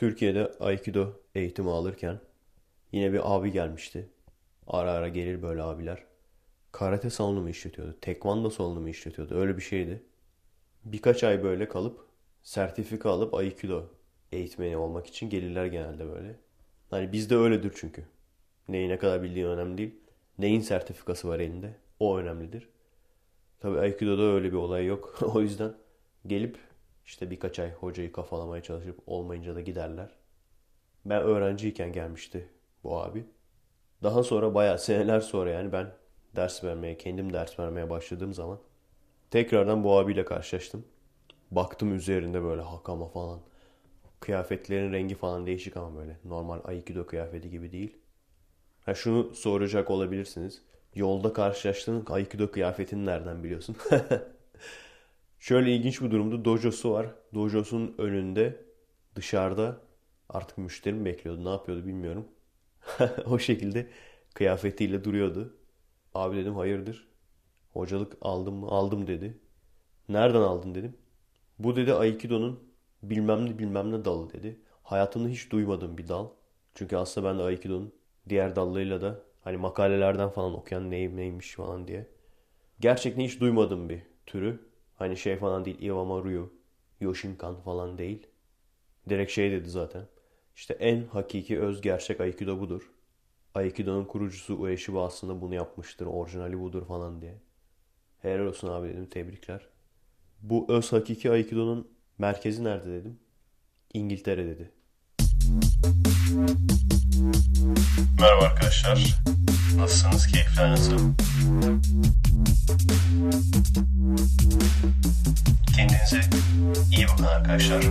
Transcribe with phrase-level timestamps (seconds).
[0.00, 2.20] Türkiye'de Aikido eğitimi alırken
[2.92, 4.08] yine bir abi gelmişti.
[4.66, 6.04] Ara ara gelir böyle abiler.
[6.72, 7.96] Karate salonumu işletiyordu.
[8.00, 9.34] Tekvando salonumu işletiyordu.
[9.34, 10.02] Öyle bir şeydi.
[10.84, 12.06] Birkaç ay böyle kalıp
[12.42, 13.86] sertifika alıp Aikido
[14.32, 16.36] eğitmeni olmak için gelirler genelde böyle.
[16.90, 18.04] Hani bizde öyledir çünkü.
[18.68, 19.94] Neyi ne kadar bildiğin önemli değil.
[20.38, 21.76] Neyin sertifikası var elinde?
[21.98, 22.68] O önemlidir.
[23.60, 25.18] Tabii Aikido'da öyle bir olay yok.
[25.34, 25.74] o yüzden
[26.26, 26.69] gelip
[27.06, 30.10] işte birkaç ay hocayı kafalamaya çalışıp olmayınca da giderler.
[31.04, 32.48] Ben öğrenciyken gelmişti
[32.84, 33.24] bu abi.
[34.02, 35.92] Daha sonra bayağı seneler sonra yani ben
[36.36, 38.58] ders vermeye, kendim ders vermeye başladığım zaman
[39.30, 40.84] tekrardan bu abiyle karşılaştım.
[41.50, 43.40] Baktım üzerinde böyle hakama falan.
[44.20, 46.16] Kıyafetlerin rengi falan değişik ama böyle.
[46.24, 47.98] Normal Aikido kıyafeti gibi değil.
[48.86, 50.62] Ha şunu soracak olabilirsiniz.
[50.94, 53.76] Yolda karşılaştığın Aikido kıyafetini nereden biliyorsun?
[55.40, 57.14] Şöyle ilginç bir durumda dojosu var.
[57.34, 58.64] Dojosunun önünde
[59.14, 59.80] dışarıda
[60.28, 62.28] artık müşteri mi bekliyordu ne yapıyordu bilmiyorum.
[63.26, 63.90] o şekilde
[64.34, 65.56] kıyafetiyle duruyordu.
[66.14, 67.08] Abi dedim hayırdır?
[67.72, 68.66] Hocalık aldım mı?
[68.68, 69.38] Aldım dedi.
[70.08, 70.96] Nereden aldın dedim.
[71.58, 72.60] Bu dedi Aikido'nun
[73.02, 74.60] bilmem ne bilmem ne dalı dedi.
[74.82, 76.28] Hayatımda hiç duymadığım bir dal.
[76.74, 77.94] Çünkü aslında ben de Aikido'nun
[78.28, 82.06] diğer dallarıyla da hani makalelerden falan okuyan neymiş falan diye.
[82.80, 84.69] Gerçekten hiç duymadığım bir türü.
[85.00, 86.52] Hani şey falan değil Iwama Ryu,
[87.00, 88.26] Yoshinkan falan değil.
[89.08, 90.06] Direkt şey dedi zaten.
[90.56, 92.90] İşte en hakiki öz gerçek Aikido budur.
[93.54, 96.06] Aikido'nun kurucusu Ueshiba aslında bunu yapmıştır.
[96.06, 97.34] Orijinali budur falan diye.
[98.18, 99.06] Helal olsun abi dedim.
[99.06, 99.66] Tebrikler.
[100.42, 103.18] Bu öz hakiki Aikido'nun merkezi nerede dedim.
[103.94, 104.70] İngiltere dedi.
[108.20, 109.22] Merhaba arkadaşlar.
[109.76, 110.26] Nasılsınız?
[110.26, 110.98] Keyifler nasıl?
[116.08, 116.40] Kendinize
[116.96, 117.84] iyi bakın arkadaşlar.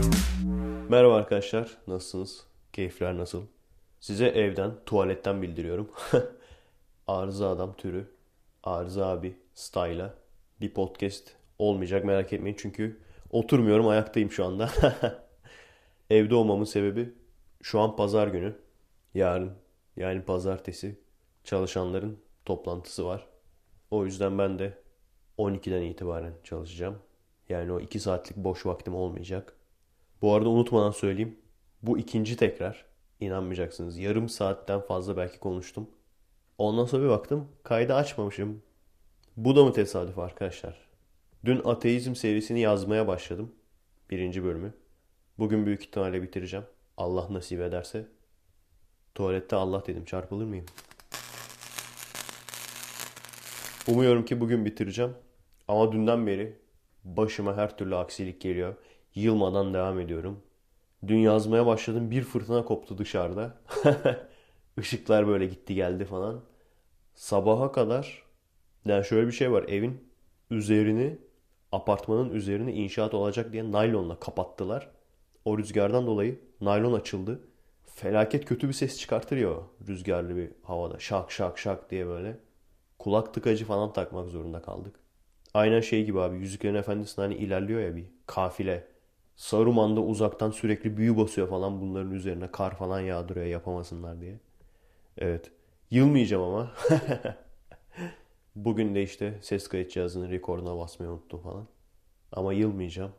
[0.90, 1.78] Merhaba arkadaşlar.
[1.88, 2.44] Nasılsınız?
[2.74, 3.46] Keyifler nasıl?
[4.00, 5.92] Size evden, tuvaletten bildiriyorum.
[7.08, 8.12] Arıza adam türü,
[8.64, 10.14] Arıza abi style'a
[10.62, 12.58] bir podcast olmayacak merak etmeyin.
[12.60, 13.00] Çünkü
[13.32, 14.70] oturmuyorum ayaktayım şu anda.
[16.10, 17.14] Evde olmamın sebebi
[17.62, 18.56] şu an pazar günü.
[19.14, 19.52] Yarın
[19.98, 21.00] yani pazartesi
[21.44, 23.28] çalışanların toplantısı var.
[23.92, 24.78] O yüzden ben de
[25.38, 27.00] 12'den itibaren çalışacağım.
[27.50, 29.54] Yani o 2 saatlik boş vaktim olmayacak.
[30.22, 31.40] Bu arada unutmadan söyleyeyim.
[31.82, 32.86] Bu ikinci tekrar.
[33.20, 33.98] İnanmayacaksınız.
[33.98, 35.90] Yarım saatten fazla belki konuştum.
[36.58, 37.48] Ondan sonra bir baktım.
[37.64, 38.62] Kaydı açmamışım.
[39.38, 40.90] Bu da mı tesadüf arkadaşlar?
[41.46, 43.52] Dün ateizm serisini yazmaya başladım.
[44.10, 44.74] Birinci bölümü.
[45.40, 46.66] Bugün büyük ihtimalle bitireceğim.
[46.98, 48.08] Allah nasip ederse.
[49.16, 50.06] Tuvalette Allah dedim.
[50.06, 50.66] Çarpılır mıyım?
[53.88, 55.14] Umuyorum ki bugün bitireceğim.
[55.68, 56.60] Ama dünden beri
[57.18, 58.76] başıma her türlü aksilik geliyor.
[59.16, 60.44] Yılmadan devam ediyorum.
[61.08, 62.12] Dün yazmaya başladım.
[62.12, 63.58] Bir fırtına koptu dışarıda.
[64.78, 66.42] Işıklar böyle gitti geldi falan.
[67.16, 68.24] Sabaha kadar
[68.86, 69.64] yani şöyle bir şey var.
[69.64, 70.10] Evin
[70.52, 71.20] üzerini
[71.72, 74.90] apartmanın üzerini inşaat olacak diye naylonla kapattılar.
[75.46, 77.42] O rüzgardan dolayı naylon açıldı.
[77.86, 81.00] Felaket kötü bir ses çıkartıyor rüzgarlı bir havada.
[81.00, 82.40] Şak şak şak diye böyle.
[83.00, 84.99] Kulak tıkacı falan takmak zorunda kaldık.
[85.54, 88.88] Aynen şey gibi abi Yüzüklerin Efendisi'nde hani ilerliyor ya bir kafile.
[89.36, 94.40] Saruman da uzaktan sürekli büyü basıyor falan bunların üzerine kar falan yağdırıyor yapamasınlar diye.
[95.18, 95.52] Evet.
[95.92, 96.72] Yılmayacağım ama.
[98.56, 101.68] Bugün de işte ses kayıt cihazının rekorduna basmayı unuttum falan.
[102.32, 103.12] Ama yılmayacağım.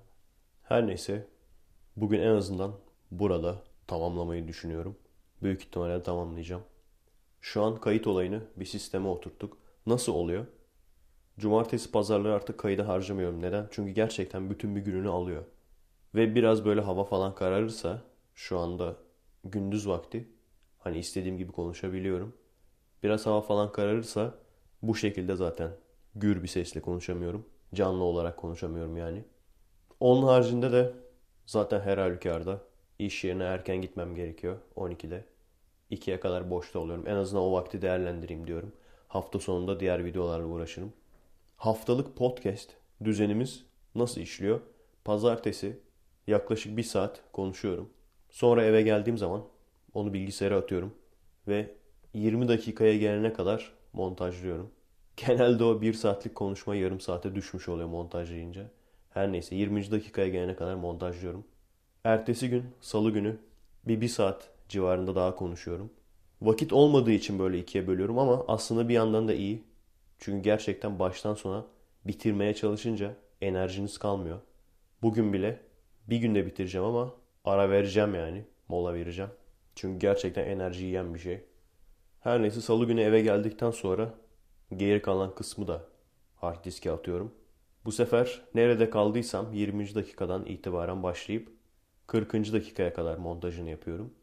[0.65, 1.27] Her neyse.
[1.97, 2.73] Bugün en azından
[3.11, 4.97] burada tamamlamayı düşünüyorum.
[5.43, 6.63] Büyük ihtimalle tamamlayacağım.
[7.41, 9.59] Şu an kayıt olayını bir sisteme oturttuk.
[9.87, 10.47] Nasıl oluyor?
[11.41, 13.43] Cumartesi pazarları artık kayıda harcamıyorum.
[13.43, 13.69] Neden?
[13.71, 15.45] Çünkü gerçekten bütün bir gününü alıyor.
[16.15, 18.03] Ve biraz böyle hava falan kararırsa
[18.35, 18.97] şu anda
[19.45, 20.29] gündüz vakti
[20.79, 22.37] hani istediğim gibi konuşabiliyorum.
[23.03, 24.35] Biraz hava falan kararırsa
[24.83, 25.71] bu şekilde zaten
[26.15, 27.47] gür bir sesle konuşamıyorum.
[27.75, 29.25] Canlı olarak konuşamıyorum yani.
[30.01, 30.95] Onun haricinde de
[31.47, 32.61] zaten her halükarda
[32.99, 35.25] iş yerine erken gitmem gerekiyor 12'de.
[35.91, 37.07] 2'ye kadar boşta oluyorum.
[37.07, 38.73] En azından o vakti değerlendireyim diyorum.
[39.09, 40.93] Hafta sonunda diğer videolarla uğraşırım.
[41.61, 42.71] Haftalık podcast
[43.05, 43.65] düzenimiz
[43.95, 44.61] nasıl işliyor?
[45.05, 45.81] Pazartesi
[46.27, 47.91] yaklaşık bir saat konuşuyorum.
[48.31, 49.45] Sonra eve geldiğim zaman
[49.95, 50.95] onu bilgisayara atıyorum.
[51.49, 51.75] Ve
[52.15, 54.71] 20 dakikaya gelene kadar montajlıyorum.
[55.17, 58.71] Genelde o bir saatlik konuşma yarım saate düşmüş oluyor montajlayınca.
[59.11, 59.91] Her neyse 20.
[59.91, 61.45] dakikaya gelene kadar montajlıyorum.
[62.05, 63.37] Ertesi gün salı günü
[63.85, 65.91] bir bir saat civarında daha konuşuyorum.
[66.43, 69.70] Vakit olmadığı için böyle ikiye bölüyorum ama aslında bir yandan da iyi.
[70.21, 71.67] Çünkü gerçekten baştan sona
[72.05, 74.41] bitirmeye çalışınca enerjiniz kalmıyor.
[75.03, 75.61] Bugün bile
[76.09, 77.15] bir günde bitireceğim ama
[77.45, 78.45] ara vereceğim yani.
[78.69, 79.31] mola vereceğim.
[79.75, 81.45] Çünkü gerçekten enerji yiyen bir şey.
[82.21, 84.15] Her neyse salı günü eve geldikten sonra
[84.77, 85.85] geri kalan kısmı da
[86.37, 87.35] hard diske atıyorum.
[87.85, 89.95] Bu sefer nerede kaldıysam 20.
[89.95, 91.53] dakikadan itibaren başlayıp
[92.07, 92.33] 40.
[92.33, 94.15] dakikaya kadar montajını yapıyorum.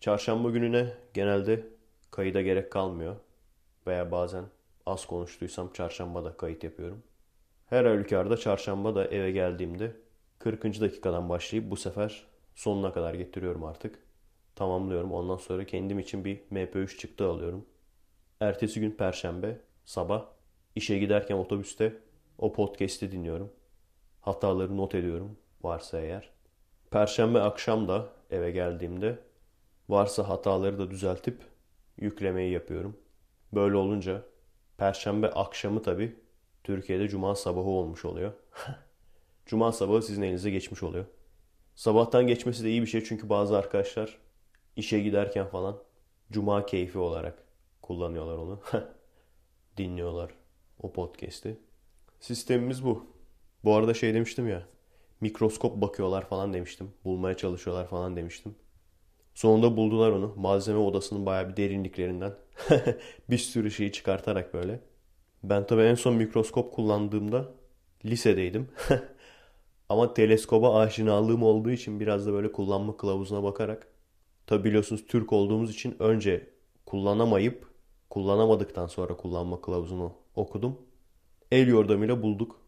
[0.00, 1.66] Çarşamba gününe genelde
[2.10, 3.16] kayıda gerek kalmıyor.
[3.86, 4.44] Veya bazen
[4.86, 7.02] az konuştuysam çarşamba da kayıt yapıyorum.
[7.66, 9.96] Her halükarda çarşamba da eve geldiğimde
[10.38, 10.80] 40.
[10.80, 13.98] dakikadan başlayıp bu sefer sonuna kadar getiriyorum artık.
[14.56, 15.12] Tamamlıyorum.
[15.12, 17.66] Ondan sonra kendim için bir MP3 çıktı alıyorum.
[18.40, 20.24] Ertesi gün perşembe sabah
[20.74, 21.96] işe giderken otobüste
[22.38, 23.52] o podcast'i dinliyorum.
[24.20, 26.30] Hataları not ediyorum varsa eğer.
[26.90, 29.18] Perşembe akşam da eve geldiğimde
[29.88, 31.42] varsa hataları da düzeltip
[31.96, 32.96] yüklemeyi yapıyorum.
[33.52, 34.22] Böyle olunca
[34.78, 36.16] perşembe akşamı tabii
[36.64, 38.32] Türkiye'de cuma sabahı olmuş oluyor.
[39.46, 41.04] cuma sabahı sizin elinize geçmiş oluyor.
[41.74, 44.18] Sabahtan geçmesi de iyi bir şey çünkü bazı arkadaşlar
[44.76, 45.78] işe giderken falan
[46.32, 47.44] cuma keyfi olarak
[47.82, 48.60] kullanıyorlar onu.
[49.76, 50.34] Dinliyorlar
[50.82, 51.58] o podcast'i.
[52.20, 53.06] Sistemimiz bu.
[53.64, 54.66] Bu arada şey demiştim ya.
[55.20, 56.92] Mikroskop bakıyorlar falan demiştim.
[57.04, 58.54] Bulmaya çalışıyorlar falan demiştim.
[59.34, 60.34] Sonunda buldular onu.
[60.36, 62.34] Malzeme odasının bayağı bir derinliklerinden.
[63.30, 64.80] bir sürü şeyi çıkartarak böyle.
[65.42, 67.48] Ben tabii en son mikroskop kullandığımda
[68.04, 68.68] lisedeydim.
[69.88, 73.88] Ama teleskoba aşinalığım olduğu için biraz da böyle kullanma kılavuzuna bakarak
[74.46, 76.50] tabi biliyorsunuz Türk olduğumuz için önce
[76.86, 77.68] kullanamayıp
[78.10, 80.78] kullanamadıktan sonra kullanma kılavuzunu okudum.
[81.52, 82.60] El yordamıyla bulduk.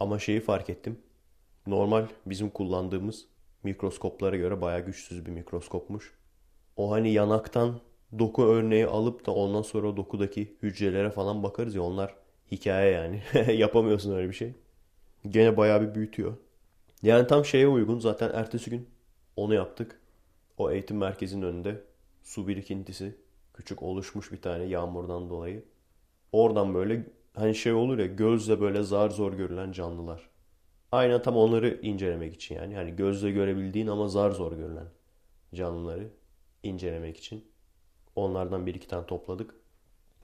[0.00, 0.98] Ama şeyi fark ettim.
[1.66, 3.26] Normal bizim kullandığımız
[3.62, 6.14] mikroskoplara göre bayağı güçsüz bir mikroskopmuş.
[6.76, 7.80] O hani yanaktan
[8.18, 12.14] doku örneği alıp da ondan sonra dokudaki hücrelere falan bakarız ya onlar
[12.50, 13.22] hikaye yani.
[13.58, 14.54] Yapamıyorsun öyle bir şey.
[15.28, 16.36] Gene bayağı bir büyütüyor.
[17.02, 18.88] Yani tam şeye uygun zaten ertesi gün
[19.36, 20.00] onu yaptık.
[20.58, 21.84] O eğitim merkezinin önünde
[22.22, 23.16] su birikintisi
[23.54, 25.64] küçük oluşmuş bir tane yağmurdan dolayı.
[26.32, 30.28] Oradan böyle hani şey olur ya gözle böyle zar zor görülen canlılar.
[30.92, 32.74] Aynen tam onları incelemek için yani.
[32.76, 34.88] Hani gözle görebildiğin ama zar zor görülen
[35.54, 36.10] canlıları
[36.62, 37.44] incelemek için.
[38.16, 39.54] Onlardan bir iki tane topladık.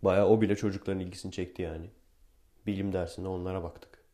[0.03, 1.91] Baya o bile çocukların ilgisini çekti yani.
[2.67, 4.05] Bilim dersinde onlara baktık.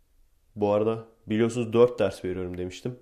[0.57, 2.99] Bu arada biliyorsunuz 4 ders veriyorum demiştim.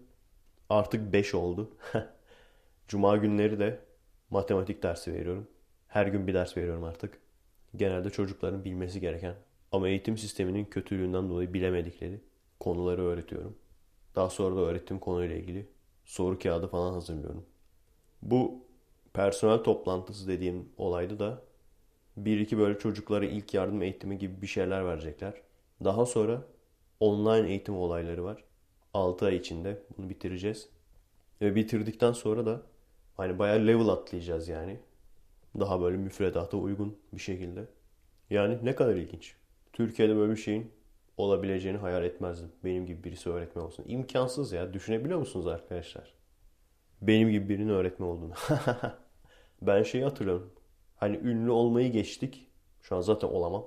[0.70, 1.76] Artık 5 oldu.
[2.88, 3.80] Cuma günleri de
[4.30, 5.48] matematik dersi veriyorum.
[5.88, 7.20] Her gün bir ders veriyorum artık.
[7.76, 9.34] Genelde çocukların bilmesi gereken
[9.72, 12.20] ama eğitim sisteminin kötülüğünden dolayı bilemedikleri
[12.68, 13.56] konuları öğretiyorum.
[14.16, 15.68] Daha sonra da öğrettiğim konuyla ilgili
[16.04, 17.44] soru kağıdı falan hazırlıyorum.
[18.22, 18.64] Bu
[19.14, 21.42] personel toplantısı dediğim olaydı da
[22.16, 25.34] bir iki böyle çocuklara ilk yardım eğitimi gibi bir şeyler verecekler.
[25.84, 26.42] Daha sonra
[27.00, 28.44] online eğitim olayları var.
[28.94, 30.68] 6 ay içinde bunu bitireceğiz.
[31.40, 32.62] Ve bitirdikten sonra da
[33.16, 34.80] hani bayağı level atlayacağız yani.
[35.60, 37.64] Daha böyle müfredata uygun bir şekilde.
[38.30, 39.34] Yani ne kadar ilginç.
[39.72, 40.77] Türkiye'de böyle bir şeyin
[41.18, 42.52] olabileceğini hayal etmezdim.
[42.64, 43.84] Benim gibi birisi öğretmen olsun.
[43.88, 44.72] İmkansız ya.
[44.72, 46.14] Düşünebiliyor musunuz arkadaşlar?
[47.02, 48.32] Benim gibi birinin öğretmen olduğunu.
[49.62, 50.52] ben şeyi hatırlıyorum.
[50.96, 52.48] Hani ünlü olmayı geçtik.
[52.82, 53.64] Şu an zaten olamam.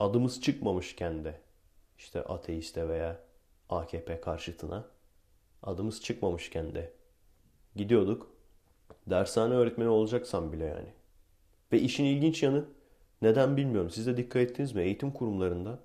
[0.00, 1.40] Adımız çıkmamışken de
[1.98, 3.20] işte ateiste veya
[3.68, 4.84] AKP karşıtına
[5.62, 6.92] adımız çıkmamışken de
[7.76, 8.30] gidiyorduk.
[9.06, 10.88] Dershane öğretmeni olacaksam bile yani.
[11.72, 12.64] Ve işin ilginç yanı
[13.22, 13.90] neden bilmiyorum.
[13.90, 14.82] Siz de dikkat ettiniz mi?
[14.82, 15.78] Eğitim kurumlarında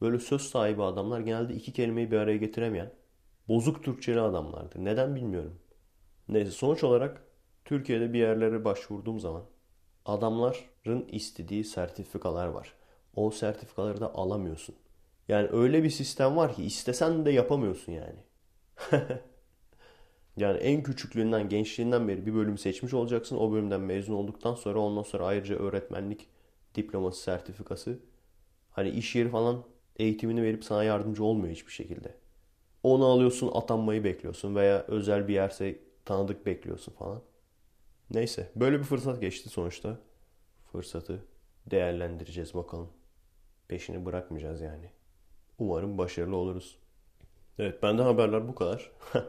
[0.00, 2.92] böyle söz sahibi adamlar genelde iki kelimeyi bir araya getiremeyen
[3.48, 4.84] bozuk Türkçeli adamlardır.
[4.84, 5.58] Neden bilmiyorum.
[6.28, 7.22] Neyse sonuç olarak
[7.64, 9.44] Türkiye'de bir yerlere başvurduğum zaman
[10.04, 12.72] adamların istediği sertifikalar var.
[13.14, 14.74] O sertifikaları da alamıyorsun.
[15.28, 18.18] Yani öyle bir sistem var ki istesen de yapamıyorsun yani.
[20.36, 23.36] yani en küçüklüğünden, gençliğinden beri bir bölüm seçmiş olacaksın.
[23.36, 26.28] O bölümden mezun olduktan sonra ondan sonra ayrıca öğretmenlik
[26.74, 27.98] diploması, sertifikası.
[28.70, 29.64] Hani iş yeri falan
[29.96, 32.14] eğitimini verip sana yardımcı olmuyor hiçbir şekilde.
[32.82, 37.22] Onu alıyorsun, atanmayı bekliyorsun veya özel bir yerse tanıdık bekliyorsun falan.
[38.10, 39.98] Neyse, böyle bir fırsat geçti sonuçta.
[40.72, 41.24] Fırsatı
[41.66, 42.90] değerlendireceğiz bakalım.
[43.68, 44.90] Peşini bırakmayacağız yani.
[45.58, 46.78] Umarım başarılı oluruz.
[47.58, 48.92] Evet, benden haberler bu kadar.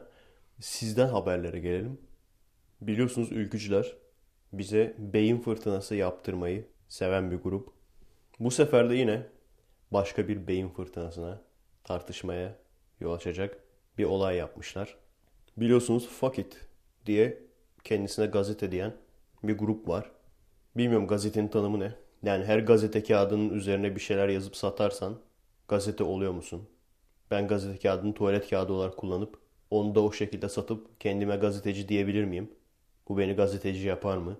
[0.59, 1.97] Sizden haberlere gelelim.
[2.81, 3.95] Biliyorsunuz ülkücüler
[4.53, 7.69] bize beyin fırtınası yaptırmayı seven bir grup.
[8.39, 9.27] Bu sefer de yine
[9.91, 11.41] başka bir beyin fırtınasına,
[11.83, 12.55] tartışmaya
[12.99, 13.59] yol açacak
[13.97, 14.97] bir olay yapmışlar.
[15.57, 16.67] Biliyorsunuz fuck it
[17.05, 17.43] diye
[17.83, 18.93] kendisine gazete diyen
[19.43, 20.11] bir grup var.
[20.77, 21.95] Bilmiyorum gazetenin tanımı ne?
[22.23, 25.19] Yani her gazete kağıdının üzerine bir şeyler yazıp satarsan
[25.67, 26.69] gazete oluyor musun?
[27.31, 29.39] Ben gazete kağıdını tuvalet kağıdı olarak kullanıp
[29.71, 32.51] onu da o şekilde satıp kendime gazeteci diyebilir miyim?
[33.09, 34.37] Bu beni gazeteci yapar mı?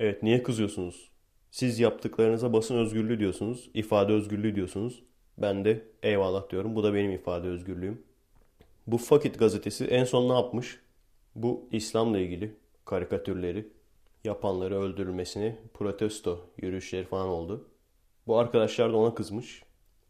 [0.00, 1.13] Evet niye kızıyorsunuz?
[1.54, 5.02] Siz yaptıklarınıza basın özgürlüğü diyorsunuz, ifade özgürlüğü diyorsunuz.
[5.38, 6.76] Ben de eyvallah diyorum.
[6.76, 8.02] Bu da benim ifade özgürlüğüm.
[8.86, 10.80] Bu Fakit gazetesi en son ne yapmış?
[11.34, 13.68] Bu İslam'la ilgili karikatürleri,
[14.24, 17.68] yapanları öldürülmesini, protesto yürüyüşleri falan oldu.
[18.26, 19.62] Bu arkadaşlar da ona kızmış.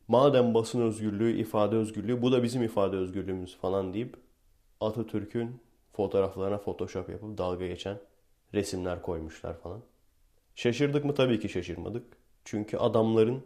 [0.08, 4.16] Madem basın özgürlüğü, ifade özgürlüğü, bu da bizim ifade özgürlüğümüz falan deyip
[4.80, 5.60] Atatürk'ün
[5.92, 7.98] fotoğraflarına photoshop yapıp dalga geçen
[8.54, 9.80] resimler koymuşlar falan.
[10.54, 11.14] Şaşırdık mı?
[11.14, 12.06] Tabii ki şaşırmadık.
[12.44, 13.42] Çünkü adamların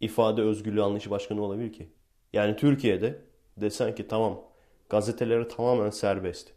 [0.00, 1.88] ifade özgürlüğü anlayışı başka ne olabilir ki?
[2.32, 3.22] Yani Türkiye'de
[3.56, 4.40] desen ki tamam
[4.88, 6.52] gazetelere tamamen serbest.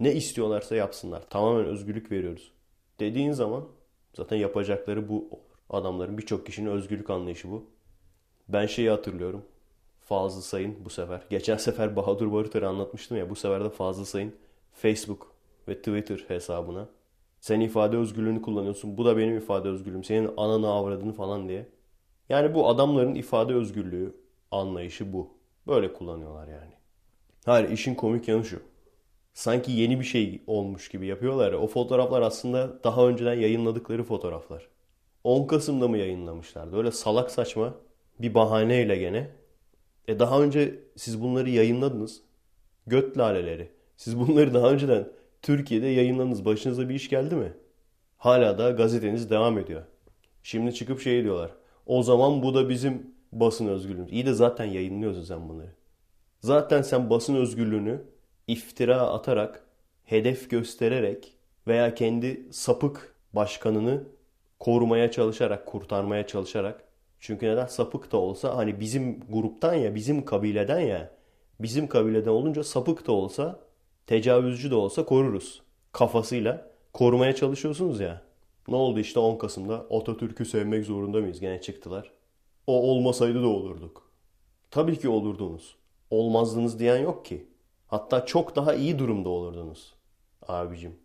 [0.00, 1.30] Ne istiyorlarsa yapsınlar.
[1.30, 2.52] Tamamen özgürlük veriyoruz.
[3.00, 3.68] Dediğin zaman
[4.14, 5.30] zaten yapacakları bu.
[5.70, 7.70] Adamların birçok kişinin özgürlük anlayışı bu.
[8.48, 9.44] Ben şeyi hatırlıyorum.
[10.00, 11.22] Fazıl Sayın bu sefer.
[11.30, 13.30] Geçen sefer Bahadır Barıtır'ı anlatmıştım ya.
[13.30, 14.34] Bu sefer de Fazıl Sayın
[14.74, 15.32] Facebook
[15.68, 16.88] ve Twitter hesabına.
[17.40, 18.96] Sen ifade özgürlüğünü kullanıyorsun.
[18.96, 20.04] Bu da benim ifade özgürlüğüm.
[20.04, 21.68] Senin ananı avradını falan diye.
[22.28, 24.16] Yani bu adamların ifade özgürlüğü
[24.50, 25.30] anlayışı bu.
[25.66, 26.72] Böyle kullanıyorlar yani.
[27.44, 28.62] Hayır işin komik yanı şu.
[29.34, 31.58] Sanki yeni bir şey olmuş gibi yapıyorlar ya.
[31.58, 34.68] O fotoğraflar aslında daha önceden yayınladıkları fotoğraflar.
[35.24, 36.76] 10 Kasım'da mı yayınlamışlardı?
[36.76, 37.74] Öyle salak saçma
[38.18, 39.30] bir bahaneyle gene.
[40.08, 42.22] E daha önce siz bunları yayınladınız.
[42.86, 43.68] Göt laleleri.
[43.96, 45.08] Siz bunları daha önceden
[45.42, 46.44] Türkiye'de yayınladınız.
[46.44, 47.52] Başınıza bir iş geldi mi?
[48.16, 49.82] Hala da gazeteniz devam ediyor.
[50.42, 51.50] Şimdi çıkıp şey diyorlar.
[51.86, 54.12] O zaman bu da bizim basın özgürlüğümüz.
[54.12, 55.74] İyi de zaten yayınlıyorsun sen bunları.
[56.40, 58.02] Zaten sen basın özgürlüğünü
[58.46, 59.64] iftira atarak,
[60.04, 61.34] hedef göstererek
[61.66, 64.04] veya kendi sapık başkanını
[64.58, 66.84] korumaya çalışarak, kurtarmaya çalışarak.
[67.20, 71.10] Çünkü neden sapık da olsa hani bizim gruptan ya, bizim kabileden ya,
[71.60, 73.60] bizim kabileden olunca sapık da olsa,
[74.10, 75.62] tecavüzcü de olsa koruruz.
[75.92, 78.22] Kafasıyla korumaya çalışıyorsunuz ya.
[78.68, 81.40] Ne oldu işte 10 Kasım'da Atatürk'ü sevmek zorunda mıyız?
[81.40, 82.10] Gene çıktılar.
[82.66, 84.10] O olmasaydı da olurduk.
[84.70, 85.76] Tabii ki olurdunuz.
[86.10, 87.46] Olmazdınız diyen yok ki.
[87.86, 89.94] Hatta çok daha iyi durumda olurdunuz.
[90.48, 90.96] Abicim.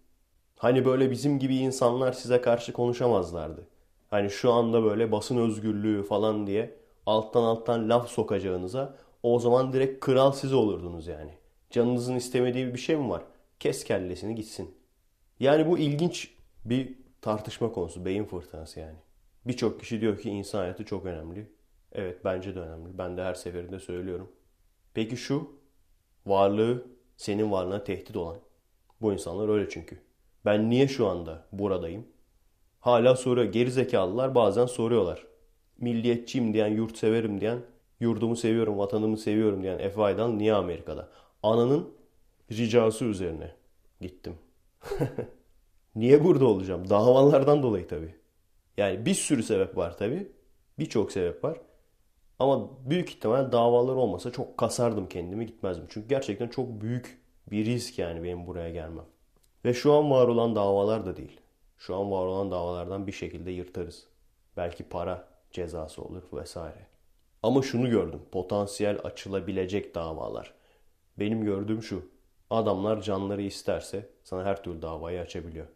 [0.57, 3.67] Hani böyle bizim gibi insanlar size karşı konuşamazlardı.
[4.09, 10.05] Hani şu anda böyle basın özgürlüğü falan diye alttan alttan laf sokacağınıza o zaman direkt
[10.05, 11.44] kral siz olurdunuz yani.
[11.75, 13.23] Canınızın istemediği bir şey mi var?
[13.59, 14.75] Kes kellesini gitsin.
[15.39, 16.31] Yani bu ilginç
[16.65, 18.05] bir tartışma konusu.
[18.05, 18.97] Beyin fırtınası yani.
[19.47, 21.51] Birçok kişi diyor ki insan hayatı çok önemli.
[21.91, 22.97] Evet bence de önemli.
[22.97, 24.31] Ben de her seferinde söylüyorum.
[24.93, 25.51] Peki şu
[26.25, 28.37] varlığı senin varlığına tehdit olan.
[29.01, 29.99] Bu insanlar öyle çünkü.
[30.45, 32.07] Ben niye şu anda buradayım?
[32.79, 33.51] Hala soruyor.
[33.51, 35.27] Gerizekalılar bazen soruyorlar.
[35.77, 37.59] Milliyetçiyim diyen, yurtseverim diyen,
[37.99, 41.24] yurdumu seviyorum, vatanımı seviyorum diyen Efe Aydal niye Amerika'da?
[41.45, 41.93] Ananın
[42.51, 43.51] ricası üzerine
[44.01, 44.37] gittim.
[45.95, 46.89] niye burada olacağım?
[46.89, 48.15] Davalardan dolayı tabii.
[48.77, 50.31] Yani bir sürü sebep var tabii.
[50.79, 51.57] Birçok sebep var.
[52.39, 55.85] Ama büyük ihtimal davalar olmasa çok kasardım kendimi gitmezdim.
[55.89, 57.21] Çünkü gerçekten çok büyük
[57.51, 59.05] bir risk yani benim buraya gelmem.
[59.65, 61.39] Ve şu an var olan davalar da değil.
[61.77, 64.07] Şu an var olan davalardan bir şekilde yırtarız.
[64.57, 66.87] Belki para cezası olur vesaire.
[67.43, 68.21] Ama şunu gördüm.
[68.31, 70.54] Potansiyel açılabilecek davalar.
[71.19, 72.09] Benim gördüğüm şu.
[72.49, 75.67] Adamlar canları isterse sana her türlü davayı açabiliyor.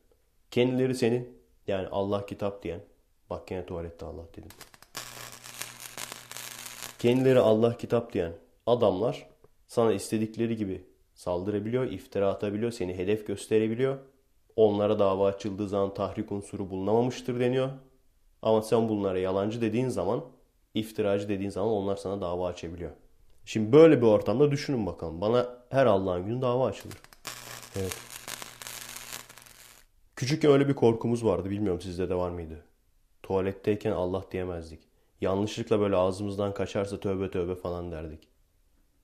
[0.52, 2.82] Kendileri senin yani Allah kitap diyen.
[3.30, 4.50] Bak yine tuvalette Allah dedim.
[7.00, 8.34] Kendileri Allah kitap diyen
[8.66, 9.30] adamlar
[9.68, 13.98] sana istedikleri gibi saldırabiliyor, iftira atabiliyor, seni hedef gösterebiliyor.
[14.56, 17.70] Onlara dava açıldığı zaman tahrik unsuru bulunamamıştır deniyor.
[18.42, 20.26] Ama sen bunlara yalancı dediğin zaman,
[20.74, 22.92] iftiracı dediğin zaman onlar sana dava açabiliyor.
[23.50, 25.22] Şimdi böyle bir ortamda düşünün bakalım.
[25.22, 26.96] Bana her Allah'ın günü dava açılır.
[27.80, 27.98] Evet.
[30.16, 31.50] Küçükken öyle bir korkumuz vardı.
[31.50, 32.64] Bilmiyorum sizde de var mıydı?
[33.24, 34.80] Tuvaletteyken Allah diyemezdik.
[35.22, 38.28] Yanlışlıkla böyle ağzımızdan kaçarsa tövbe tövbe falan derdik.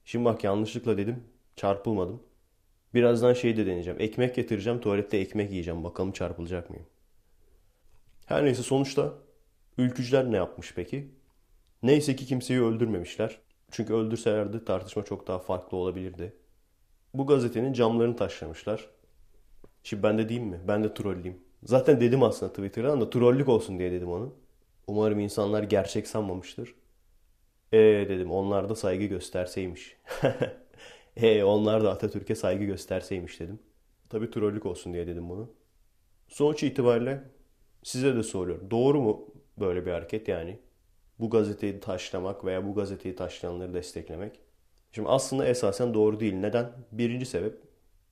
[0.05, 1.23] Şimdi bak yanlışlıkla dedim.
[1.55, 2.23] Çarpılmadım.
[2.93, 4.01] Birazdan şey de deneyeceğim.
[4.01, 4.81] Ekmek getireceğim.
[4.81, 5.83] Tuvalette ekmek yiyeceğim.
[5.83, 6.85] Bakalım çarpılacak mıyım?
[8.25, 9.13] Her neyse sonuçta
[9.77, 11.11] ülkücüler ne yapmış peki?
[11.83, 13.44] Neyse ki kimseyi öldürmemişler.
[13.71, 16.35] Çünkü öldürselerdi tartışma çok daha farklı olabilirdi.
[17.13, 18.89] Bu gazetenin camlarını taşlamışlar.
[19.83, 20.61] Şimdi ben de diyeyim mi?
[20.67, 21.39] Ben de trolleyim.
[21.63, 24.35] Zaten dedim aslında Twitter'dan da trollük olsun diye dedim onu.
[24.87, 26.75] Umarım insanlar gerçek sanmamıştır.
[27.73, 27.77] E
[28.09, 29.97] dedim onlar da saygı gösterseymiş.
[31.17, 33.59] e onlar da Atatürk'e saygı gösterseymiş dedim.
[34.09, 35.51] Tabii trollük olsun diye dedim bunu.
[36.27, 37.23] Sonuç itibariyle
[37.83, 38.71] size de soruyorum.
[38.71, 39.27] Doğru mu
[39.59, 40.59] böyle bir hareket yani?
[41.19, 44.39] Bu gazeteyi taşlamak veya bu gazeteyi taşlayanları desteklemek.
[44.91, 46.33] Şimdi aslında esasen doğru değil.
[46.33, 46.71] Neden?
[46.91, 47.57] Birinci sebep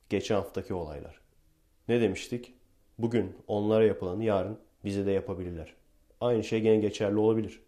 [0.09, 1.21] geçen haftaki olaylar.
[1.87, 2.53] Ne demiştik?
[2.97, 5.73] Bugün onlara yapılanı yarın bize de yapabilirler.
[6.21, 7.59] Aynı şey gene geçerli olabilir.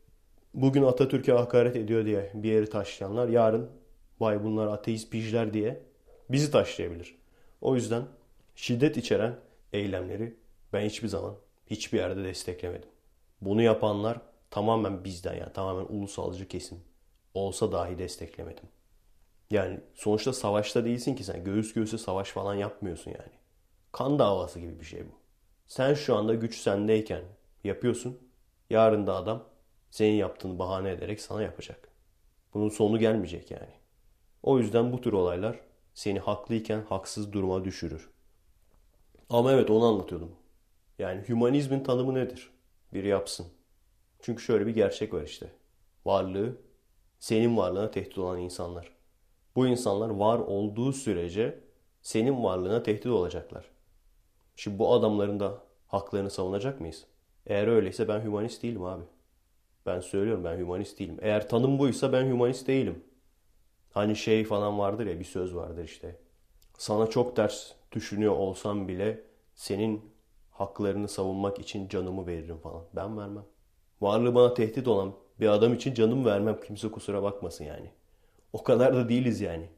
[0.53, 3.69] Bugün Atatürk'e hakaret ediyor diye bir yeri taşlayanlar yarın
[4.19, 5.81] vay bunlar ateist pijler diye
[6.29, 7.15] bizi taşlayabilir.
[7.61, 8.03] O yüzden
[8.55, 9.35] şiddet içeren
[9.73, 10.35] eylemleri
[10.73, 11.35] ben hiçbir zaman
[11.67, 12.89] hiçbir yerde desteklemedim.
[13.41, 16.83] Bunu yapanlar tamamen bizden yani tamamen ulusalcı kesim
[17.33, 18.69] olsa dahi desteklemedim.
[19.51, 23.33] Yani sonuçta savaşta değilsin ki sen göğüs göğüse savaş falan yapmıyorsun yani.
[23.91, 25.11] Kan davası gibi bir şey bu.
[25.67, 27.23] Sen şu anda güç sendeyken
[27.63, 28.19] yapıyorsun.
[28.69, 29.43] Yarın da adam
[29.91, 31.89] senin yaptığını bahane ederek sana yapacak.
[32.53, 33.73] Bunun sonu gelmeyecek yani.
[34.43, 35.59] O yüzden bu tür olaylar
[35.93, 38.09] seni haklıyken haksız duruma düşürür.
[39.29, 40.31] Ama evet onu anlatıyordum.
[40.99, 42.49] Yani hümanizmin tanımı nedir?
[42.93, 43.47] Biri yapsın.
[44.25, 45.51] Çünkü şöyle bir gerçek var işte.
[46.05, 46.57] Varlığı
[47.19, 48.91] senin varlığına tehdit olan insanlar.
[49.55, 51.59] Bu insanlar var olduğu sürece
[52.01, 53.65] senin varlığına tehdit olacaklar.
[54.55, 57.05] Şimdi bu adamların da haklarını savunacak mıyız?
[57.45, 59.03] Eğer öyleyse ben hümanist değilim abi.
[59.85, 61.17] Ben söylüyorum ben hümanist değilim.
[61.21, 63.03] Eğer tanım buysa ben hümanist değilim.
[63.91, 66.19] Hani şey falan vardır ya bir söz vardır işte.
[66.77, 69.23] Sana çok ters düşünüyor olsam bile
[69.55, 70.11] senin
[70.51, 72.83] haklarını savunmak için canımı veririm falan.
[72.93, 73.45] Ben vermem.
[74.01, 76.59] Varlığı bana tehdit olan bir adam için canımı vermem.
[76.67, 77.91] Kimse kusura bakmasın yani.
[78.53, 79.69] O kadar da değiliz yani.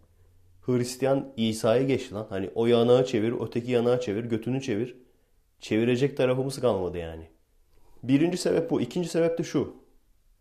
[0.62, 2.28] Hristiyan İsa'ya geçti lan.
[2.30, 4.98] Hani o yanağı çevir, öteki yanağı çevir, götünü çevir.
[5.60, 7.28] Çevirecek tarafımız kalmadı yani.
[8.04, 8.82] Birinci sebep bu.
[8.82, 9.76] İkinci sebep de şu.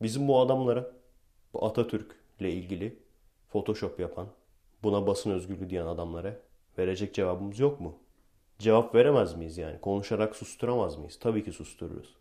[0.02, 0.92] Bizim bu adamlara,
[1.54, 2.98] bu Atatürk ile ilgili
[3.48, 4.26] Photoshop yapan,
[4.82, 6.36] buna basın özgürlüğü diyen adamlara
[6.78, 7.98] verecek cevabımız yok mu?
[8.58, 9.80] Cevap veremez miyiz yani?
[9.80, 11.18] Konuşarak susturamaz mıyız?
[11.18, 12.14] Tabii ki sustururuz.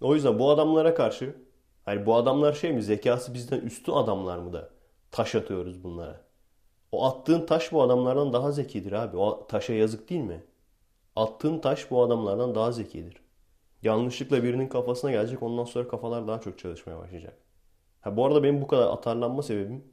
[0.00, 1.36] O yüzden bu adamlara karşı,
[1.84, 4.70] hani bu adamlar şey mi, zekası bizden üstün adamlar mı da
[5.10, 6.20] taş atıyoruz bunlara?
[6.92, 9.16] O attığın taş bu adamlardan daha zekidir abi.
[9.16, 10.44] O taşa yazık değil mi?
[11.16, 13.16] Attığın taş bu adamlardan daha zekidir.
[13.82, 17.38] Yanlışlıkla birinin kafasına gelecek ondan sonra kafalar daha çok çalışmaya başlayacak.
[18.00, 19.84] Ha, bu arada benim bu kadar atarlanma sebebim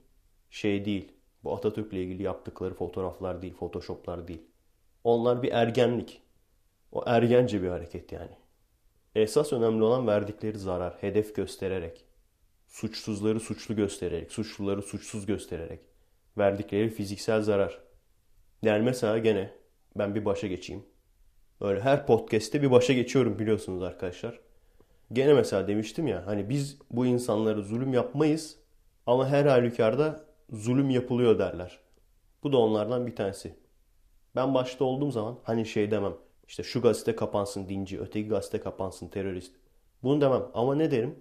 [0.49, 1.11] şey değil.
[1.43, 4.41] Bu Atatürk'le ilgili yaptıkları fotoğraflar değil, photoshoplar değil.
[5.03, 6.21] Onlar bir ergenlik.
[6.91, 8.37] O ergence bir hareket yani.
[9.15, 12.05] Esas önemli olan verdikleri zarar, hedef göstererek.
[12.67, 15.79] Suçsuzları suçlu göstererek, suçluları suçsuz göstererek.
[16.37, 17.79] Verdikleri fiziksel zarar.
[18.61, 19.51] Yani mesela gene
[19.95, 20.83] ben bir başa geçeyim.
[21.61, 24.39] Öyle her podcast'te bir başa geçiyorum biliyorsunuz arkadaşlar.
[25.13, 28.57] Gene mesela demiştim ya hani biz bu insanlara zulüm yapmayız
[29.05, 31.79] ama her halükarda zulüm yapılıyor derler.
[32.43, 33.55] Bu da onlardan bir tanesi.
[34.35, 36.13] Ben başta olduğum zaman hani şey demem.
[36.47, 39.55] İşte şu gazete kapansın dinci, öteki gazete kapansın terörist.
[40.03, 41.19] Bunu demem ama ne derim?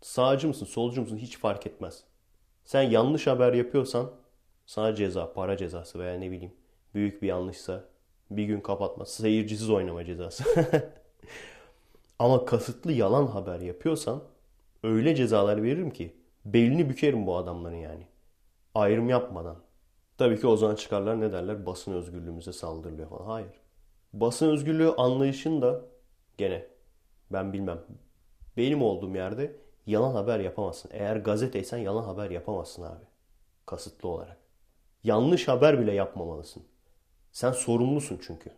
[0.00, 2.04] Sağcı mısın, solcu musun hiç fark etmez.
[2.64, 4.10] Sen yanlış haber yapıyorsan
[4.66, 6.52] sana ceza, para cezası veya ne bileyim
[6.94, 7.84] büyük bir yanlışsa
[8.30, 10.44] bir gün kapatma, seyircisiz oynama cezası.
[12.18, 14.22] ama kasıtlı yalan haber yapıyorsan
[14.82, 18.06] öyle cezalar veririm ki belini bükerim bu adamların yani.
[18.74, 19.56] Ayrım yapmadan.
[20.18, 21.66] Tabii ki o zaman çıkarlar ne derler?
[21.66, 23.26] Basın özgürlüğümüze saldırılıyor falan.
[23.26, 23.59] Hayır.
[24.12, 25.84] Basın özgürlüğü anlayışında
[26.38, 26.66] gene
[27.32, 27.80] ben bilmem.
[28.56, 30.90] Benim olduğum yerde yalan haber yapamazsın.
[30.94, 33.04] Eğer gazeteysen yalan haber yapamazsın abi.
[33.66, 34.36] Kasıtlı olarak.
[35.04, 36.62] Yanlış haber bile yapmamalısın.
[37.32, 38.50] Sen sorumlusun çünkü.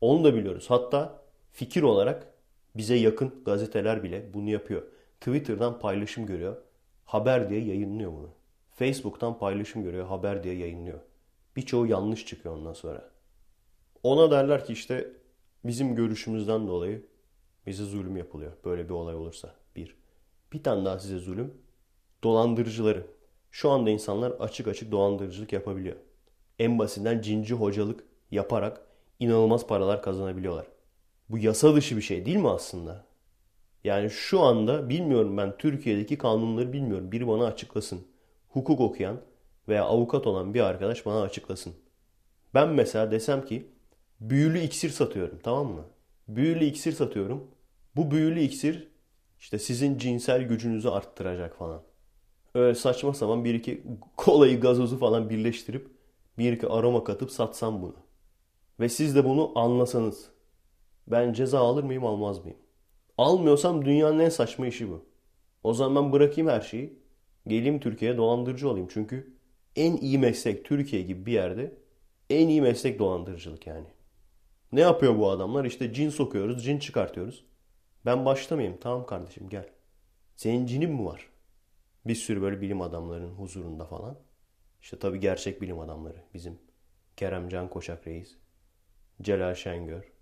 [0.00, 0.66] Onu da biliyoruz.
[0.68, 2.34] Hatta fikir olarak
[2.76, 4.82] bize yakın gazeteler bile bunu yapıyor.
[5.20, 6.56] Twitter'dan paylaşım görüyor.
[7.04, 8.28] Haber diye yayınlıyor bunu.
[8.74, 10.98] Facebook'tan paylaşım görüyor, haber diye yayınlıyor.
[11.56, 13.10] Birçoğu yanlış çıkıyor ondan sonra.
[14.02, 15.12] Ona derler ki işte
[15.64, 17.06] bizim görüşümüzden dolayı
[17.66, 18.52] bize zulüm yapılıyor.
[18.64, 19.54] Böyle bir olay olursa.
[19.76, 19.96] Bir.
[20.52, 21.54] Bir tane daha size zulüm.
[22.24, 23.06] Dolandırıcıları.
[23.50, 25.96] Şu anda insanlar açık açık dolandırıcılık yapabiliyor.
[26.58, 28.80] En basitinden cinci hocalık yaparak
[29.20, 30.66] inanılmaz paralar kazanabiliyorlar.
[31.28, 33.04] Bu yasa dışı bir şey değil mi aslında?
[33.84, 37.12] Yani şu anda bilmiyorum ben Türkiye'deki kanunları bilmiyorum.
[37.12, 38.06] Biri bana açıklasın
[38.48, 39.20] hukuk okuyan
[39.68, 41.74] veya avukat olan bir arkadaş bana açıklasın.
[42.54, 43.71] Ben mesela desem ki
[44.30, 45.84] büyülü iksir satıyorum tamam mı?
[46.28, 47.50] Büyülü iksir satıyorum.
[47.96, 48.88] Bu büyülü iksir
[49.40, 51.82] işte sizin cinsel gücünüzü arttıracak falan.
[52.54, 53.82] Öyle saçma sapan bir iki
[54.16, 55.88] kolayı gazozu falan birleştirip
[56.38, 57.96] bir iki aroma katıp satsam bunu.
[58.80, 60.30] Ve siz de bunu anlasanız.
[61.06, 62.58] Ben ceza alır mıyım almaz mıyım?
[63.18, 65.04] Almıyorsam dünyanın en saçma işi bu.
[65.64, 66.98] O zaman ben bırakayım her şeyi.
[67.46, 68.88] Geleyim Türkiye'ye dolandırıcı olayım.
[68.90, 69.36] Çünkü
[69.76, 71.74] en iyi meslek Türkiye gibi bir yerde
[72.30, 73.86] en iyi meslek dolandırıcılık yani.
[74.72, 75.64] Ne yapıyor bu adamlar?
[75.64, 77.44] İşte cin sokuyoruz, cin çıkartıyoruz.
[78.06, 78.78] Ben başlamayayım.
[78.80, 79.68] Tamam kardeşim gel.
[80.36, 81.28] Senin cinin mi var?
[82.06, 84.18] Bir sürü böyle bilim adamlarının huzurunda falan.
[84.82, 86.22] İşte tabii gerçek bilim adamları.
[86.34, 86.58] Bizim
[87.16, 88.36] Kerem Can Koçak Reis,
[89.22, 90.12] Celal Şengör,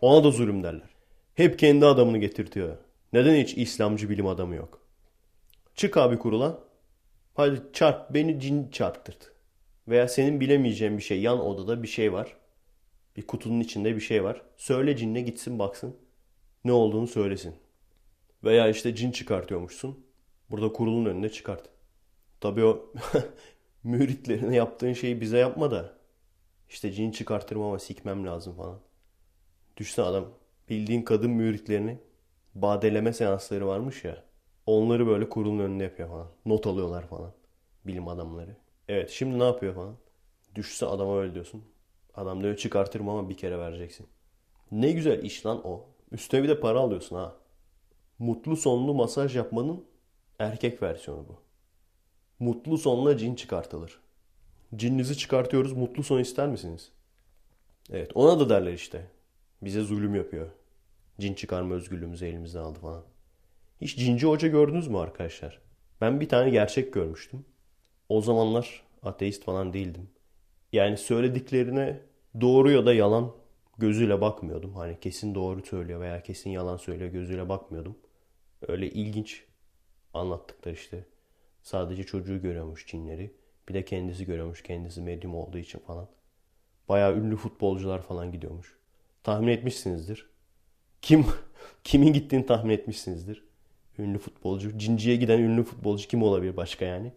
[0.00, 0.90] Ona da zulüm derler.
[1.34, 2.76] Hep kendi adamını getirtiyor.
[3.12, 4.80] Neden hiç İslamcı bilim adamı yok?
[5.74, 6.58] Çık abi kurula.
[7.34, 9.32] Hadi çarp beni cin çarptırt.
[9.88, 12.36] Veya senin bilemeyeceğin bir şey yan odada bir şey var.
[13.16, 14.42] Bir kutunun içinde bir şey var.
[14.56, 15.96] Söyle cinne gitsin baksın.
[16.64, 17.54] Ne olduğunu söylesin.
[18.44, 20.06] Veya işte cin çıkartıyormuşsun.
[20.50, 21.68] Burada kurulun önünde çıkart.
[22.40, 22.92] Tabii o
[23.84, 25.98] müritlerine yaptığın şeyi bize yapma da.
[26.68, 28.80] İşte cin çıkartırım ama sikmem lazım falan.
[29.76, 30.28] Düşünsene adam
[30.70, 31.98] bildiğin kadın müritlerini
[32.54, 34.24] badeleme seansları varmış ya.
[34.66, 36.28] Onları böyle kurulun önünde yapıyor falan.
[36.46, 37.32] Not alıyorlar falan.
[37.86, 38.56] Bilim adamları.
[38.88, 39.96] Evet şimdi ne yapıyor falan.
[40.54, 41.64] Düşse adama öyle diyorsun.
[42.14, 44.06] Adam diyor çıkartırım ama bir kere vereceksin.
[44.72, 45.84] Ne güzel iş lan o.
[46.12, 47.36] Üstüne bir de para alıyorsun ha.
[48.18, 49.84] Mutlu sonlu masaj yapmanın
[50.38, 51.36] erkek versiyonu bu.
[52.38, 54.00] Mutlu sonla cin çıkartılır.
[54.76, 56.92] Cininizi çıkartıyoruz mutlu son ister misiniz?
[57.90, 59.06] Evet ona da derler işte.
[59.62, 60.48] Bize zulüm yapıyor.
[61.20, 63.04] Cin çıkarma özgürlüğümüzü elimizden aldı falan.
[63.80, 65.60] Hiç cinci hoca gördünüz mü arkadaşlar?
[66.00, 67.44] Ben bir tane gerçek görmüştüm.
[68.08, 70.10] O zamanlar ateist falan değildim.
[70.74, 72.00] Yani söylediklerine
[72.40, 73.32] doğru ya da yalan
[73.78, 74.74] gözüyle bakmıyordum.
[74.74, 77.96] Hani kesin doğru söylüyor veya kesin yalan söylüyor gözüyle bakmıyordum.
[78.68, 79.44] Öyle ilginç
[80.14, 81.04] anlattıklar işte.
[81.62, 83.34] Sadece çocuğu görüyormuş cinleri.
[83.68, 86.08] Bir de kendisi görüyormuş kendisi medyum olduğu için falan.
[86.88, 88.76] Bayağı ünlü futbolcular falan gidiyormuş.
[89.22, 90.30] Tahmin etmişsinizdir.
[91.02, 91.26] Kim
[91.84, 93.44] kimin gittiğini tahmin etmişsinizdir.
[93.98, 94.78] Ünlü futbolcu.
[94.78, 97.12] Cinciye giden ünlü futbolcu kim olabilir başka yani?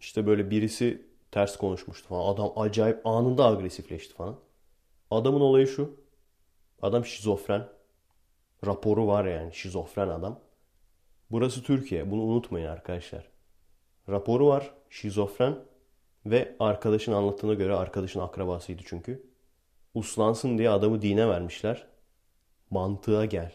[0.00, 2.34] İşte böyle birisi ters konuşmuştu falan.
[2.34, 4.36] Adam acayip anında agresifleşti falan.
[5.10, 5.96] Adamın olayı şu.
[6.82, 7.68] Adam şizofren.
[8.66, 10.40] Raporu var yani şizofren adam.
[11.30, 12.10] Burası Türkiye.
[12.10, 13.28] Bunu unutmayın arkadaşlar.
[14.08, 14.74] Raporu var.
[14.90, 15.56] Şizofren.
[16.26, 19.26] Ve arkadaşın anlattığına göre arkadaşın akrabasıydı çünkü.
[19.94, 21.86] Uslansın diye adamı dine vermişler.
[22.70, 23.52] Mantığa gel.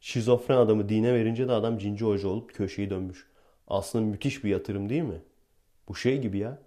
[0.00, 3.30] Şizofren adamı dine verince de adam cinci hoca olup köşeyi dönmüş.
[3.68, 5.22] Aslında müthiş bir yatırım değil mi?
[5.88, 6.58] Bu şey gibi ya.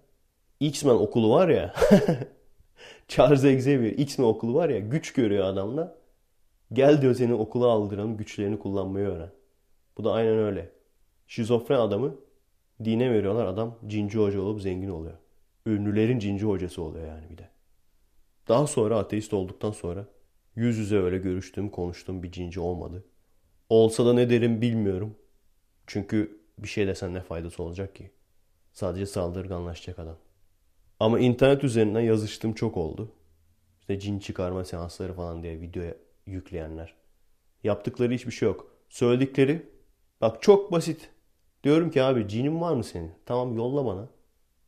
[0.60, 1.74] X-Men okulu var ya.
[3.08, 4.78] Charles Xavier X-Men okulu var ya.
[4.78, 5.98] Güç görüyor adamla.
[6.72, 8.16] Gel diyor seni okula aldıralım.
[8.16, 9.30] Güçlerini kullanmayı öğren.
[9.98, 10.70] Bu da aynen öyle.
[11.26, 12.14] Şizofren adamı
[12.84, 13.46] dine veriyorlar.
[13.46, 15.16] Adam cinci hoca olup zengin oluyor.
[15.66, 17.48] Ünlülerin cinci hocası oluyor yani bir de.
[18.48, 20.06] Daha sonra ateist olduktan sonra
[20.56, 23.04] yüz yüze öyle görüştüğüm, konuştuğum bir cinci olmadı.
[23.68, 25.16] Olsa da ne derim bilmiyorum.
[25.86, 28.10] Çünkü bir şey desen ne faydası olacak ki?
[28.72, 30.16] Sadece saldırganlaşacak adam.
[31.00, 33.12] Ama internet üzerinden yazıştığım çok oldu.
[33.80, 35.94] İşte cin çıkarma seansları falan diye videoya
[36.26, 36.94] yükleyenler.
[37.64, 38.70] Yaptıkları hiçbir şey yok.
[38.88, 39.68] Söyledikleri
[40.20, 41.10] bak çok basit.
[41.64, 43.12] Diyorum ki abi cinin var mı senin?
[43.26, 44.08] Tamam yolla bana.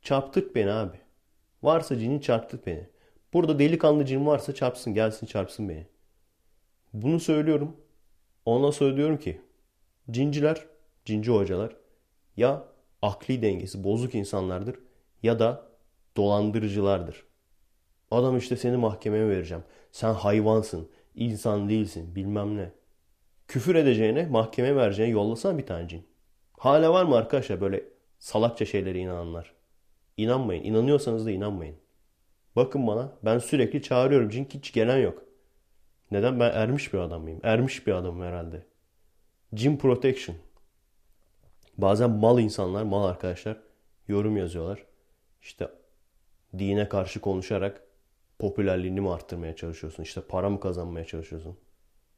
[0.02, 0.96] Çarptırt beni abi.
[1.62, 2.88] Varsa cinin çarptırt beni.
[3.32, 5.86] Burada delikanlı cin varsa çarpsın gelsin çarpsın beni.
[6.92, 7.76] Bunu söylüyorum.
[8.44, 9.40] Ondan sonra diyorum ki
[10.10, 10.66] cinciler,
[11.04, 11.76] cinci hocalar
[12.36, 12.64] ya
[13.02, 14.76] akli dengesi bozuk insanlardır
[15.22, 15.65] ya da
[16.16, 17.26] dolandırıcılardır.
[18.10, 19.64] Adam işte seni mahkemeye vereceğim.
[19.92, 22.70] Sen hayvansın, insan değilsin bilmem ne.
[23.48, 26.06] Küfür edeceğine mahkemeye vereceğine yollasana bir tane cin.
[26.58, 27.84] Hala var mı arkadaşlar böyle
[28.18, 29.54] salakça şeylere inananlar?
[30.16, 30.64] İnanmayın.
[30.64, 31.76] İnanıyorsanız da inanmayın.
[32.56, 35.22] Bakın bana ben sürekli çağırıyorum cin hiç gelen yok.
[36.10, 36.40] Neden?
[36.40, 37.40] Ben ermiş bir adam mıyım?
[37.42, 38.66] Ermiş bir adamım herhalde.
[39.54, 40.36] Jim Protection.
[41.78, 43.56] Bazen mal insanlar, mal arkadaşlar
[44.08, 44.86] yorum yazıyorlar.
[45.42, 45.68] İşte
[46.58, 47.82] dine karşı konuşarak
[48.38, 50.02] popülerliğini mi arttırmaya çalışıyorsun?
[50.02, 51.56] İşte para mı kazanmaya çalışıyorsun?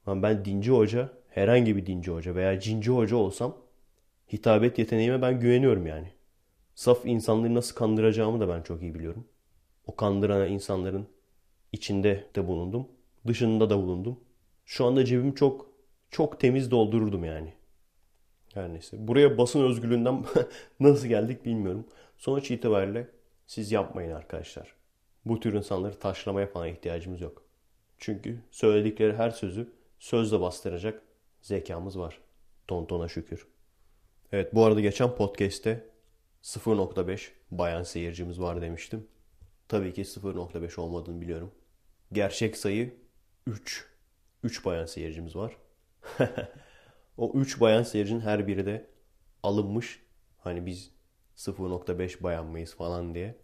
[0.07, 3.57] Ama ben dinci hoca, herhangi bir dinci hoca veya cinci hoca olsam
[4.33, 6.13] hitabet yeteneğime ben güveniyorum yani.
[6.75, 9.25] Saf insanları nasıl kandıracağımı da ben çok iyi biliyorum.
[9.87, 11.09] O kandıran insanların
[11.73, 12.89] içinde de bulundum.
[13.27, 14.21] Dışında da bulundum.
[14.67, 15.71] Şu anda cebim çok
[16.11, 17.53] çok temiz doldururdum yani.
[18.55, 19.09] Her neyse.
[19.09, 20.25] Buraya basın özgürlüğünden
[20.81, 21.87] nasıl geldik bilmiyorum.
[22.19, 23.09] Sonuç itibariyle
[23.49, 24.75] siz yapmayın arkadaşlar.
[25.25, 27.43] Bu tür insanları taşlamaya falan ihtiyacımız yok.
[27.99, 31.03] Çünkü söyledikleri her sözü sözle bastıracak
[31.43, 32.21] zekamız var.
[32.67, 33.47] Tontona şükür.
[34.33, 35.89] Evet bu arada geçen podcast'te
[36.43, 39.07] 0.5 bayan seyircimiz var demiştim.
[39.69, 41.55] Tabii ki 0.5 olmadığını biliyorum.
[42.13, 42.97] Gerçek sayı
[43.47, 43.87] 3.
[44.43, 45.57] 3 bayan seyircimiz var.
[47.17, 48.87] o 3 bayan seyircinin her biri de
[49.43, 50.03] alınmış.
[50.39, 50.98] Hani biz
[51.39, 53.35] 0.5 bayan mıyız falan diye.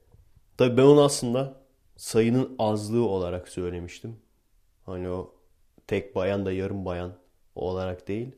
[0.56, 1.54] Tabii ben onu aslında
[1.96, 4.16] sayının azlığı olarak söylemiştim.
[4.86, 5.34] Hani o
[5.86, 7.12] tek bayan da yarım bayan
[7.54, 8.30] olarak değil.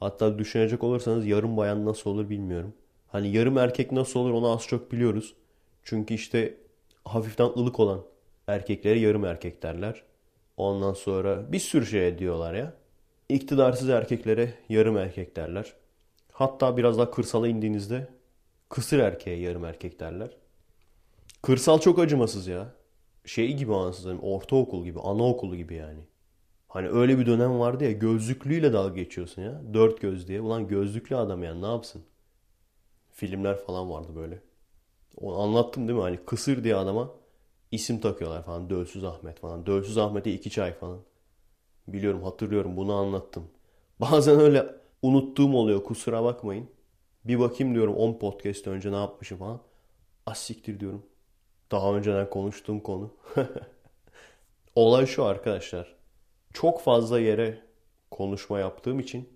[0.00, 2.74] Hatta düşünecek olursanız yarım bayan nasıl olur bilmiyorum.
[3.08, 5.34] Hani yarım erkek nasıl olur onu az çok biliyoruz.
[5.82, 6.56] Çünkü işte
[7.04, 8.02] hafiften ılık olan
[8.46, 10.02] erkeklere yarım erkek derler.
[10.56, 12.74] Ondan sonra bir sürü şey diyorlar ya.
[13.28, 15.72] İktidarsız erkeklere yarım erkek derler.
[16.32, 18.08] Hatta biraz daha kırsala indiğinizde
[18.72, 20.30] kısır erkeğe yarım erkek derler.
[21.42, 22.74] Kırsal çok acımasız ya.
[23.24, 26.00] Şey gibi anasını ortaokul gibi, anaokulu gibi yani.
[26.68, 29.62] Hani öyle bir dönem vardı ya gözlüklüyle dalga geçiyorsun ya.
[29.74, 30.40] Dört göz diye.
[30.40, 32.02] Ulan gözlüklü adam yani ne yapsın?
[33.10, 34.42] Filmler falan vardı böyle.
[35.16, 36.02] Onu anlattım değil mi?
[36.02, 37.10] Hani kısır diye adama
[37.70, 38.70] isim takıyorlar falan.
[38.70, 39.66] Dölsüz Ahmet falan.
[39.66, 40.98] Dölsüz Ahmet'e iki çay falan.
[41.88, 43.44] Biliyorum hatırlıyorum bunu anlattım.
[44.00, 44.66] Bazen öyle
[45.02, 46.68] unuttuğum oluyor kusura bakmayın.
[47.24, 49.60] Bir bakayım diyorum 10 podcast önce ne yapmışım falan.
[50.26, 51.06] Asiktir diyorum.
[51.70, 53.14] Daha önceden konuştuğum konu.
[54.74, 55.96] Olay şu arkadaşlar.
[56.52, 57.60] Çok fazla yere
[58.10, 59.28] konuşma yaptığım için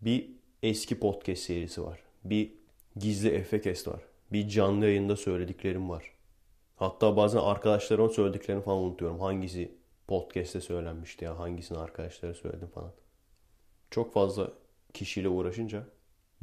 [0.00, 0.30] bir
[0.62, 2.00] eski podcast serisi var.
[2.24, 2.52] Bir
[2.96, 4.00] gizli Efekest var.
[4.32, 6.12] Bir canlı yayında söylediklerim var.
[6.76, 9.20] Hatta bazen arkadaşlarıma söylediklerini falan unutuyorum.
[9.20, 9.74] Hangisi
[10.08, 12.92] podcast'te söylenmişti ya hangisini arkadaşlara söyledim falan.
[13.90, 14.52] Çok fazla
[14.94, 15.84] kişiyle uğraşınca.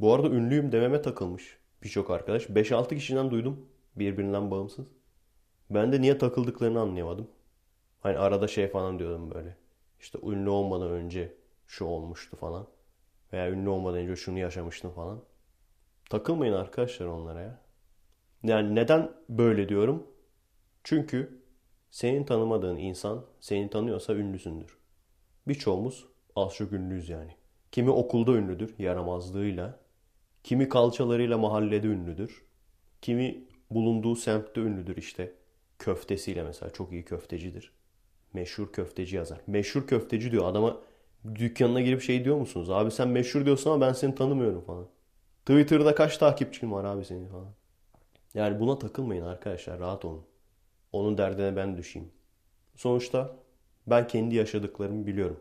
[0.00, 2.50] Bu arada ünlüyüm dememe takılmış birçok arkadaş.
[2.50, 4.86] 5-6 kişiden duydum birbirinden bağımsız.
[5.70, 7.28] Ben de niye takıldıklarını anlayamadım.
[8.00, 9.56] Hani arada şey falan diyordum böyle.
[10.00, 11.34] İşte ünlü olmadan önce
[11.66, 12.66] şu olmuştu falan.
[13.32, 15.20] Veya ünlü olmadan önce şunu yaşamıştım falan.
[16.10, 17.60] Takılmayın arkadaşlar onlara ya.
[18.42, 20.06] Yani neden böyle diyorum?
[20.84, 21.42] Çünkü
[21.90, 24.78] senin tanımadığın insan seni tanıyorsa ünlüsündür.
[25.48, 27.36] Birçoğumuz az çok ünlüyüz yani.
[27.72, 29.83] Kimi okulda ünlüdür yaramazlığıyla.
[30.44, 32.44] Kimi kalçalarıyla mahallede ünlüdür.
[33.02, 35.32] Kimi bulunduğu semtte ünlüdür işte.
[35.78, 37.72] Köftesiyle mesela çok iyi köftecidir.
[38.32, 39.40] Meşhur köfteci yazar.
[39.46, 40.80] Meşhur köfteci diyor adama
[41.34, 42.70] dükkanına girip şey diyor musunuz?
[42.70, 44.86] Abi sen meşhur diyorsun ama ben seni tanımıyorum falan.
[45.46, 47.54] Twitter'da kaç takipçin var abi senin falan.
[48.34, 50.24] Yani buna takılmayın arkadaşlar rahat olun.
[50.92, 52.10] Onun derdine ben düşeyim.
[52.76, 53.36] Sonuçta
[53.86, 55.40] ben kendi yaşadıklarımı biliyorum.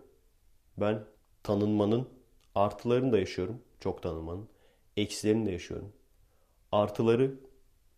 [0.77, 1.03] Ben
[1.43, 2.07] tanınmanın
[2.55, 3.61] artılarını da yaşıyorum.
[3.79, 4.52] Çok tanınmanın.
[4.97, 5.93] Eksilerini de yaşıyorum.
[6.71, 7.39] Artıları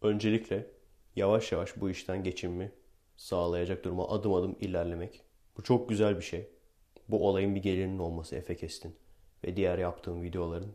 [0.01, 0.67] öncelikle
[1.15, 2.71] yavaş yavaş bu işten geçinmi
[3.17, 5.21] sağlayacak duruma adım adım ilerlemek.
[5.58, 6.49] Bu çok güzel bir şey.
[7.10, 8.95] Bu olayın bir gelirinin olması Efekest'in
[9.43, 10.71] ve diğer yaptığım videoların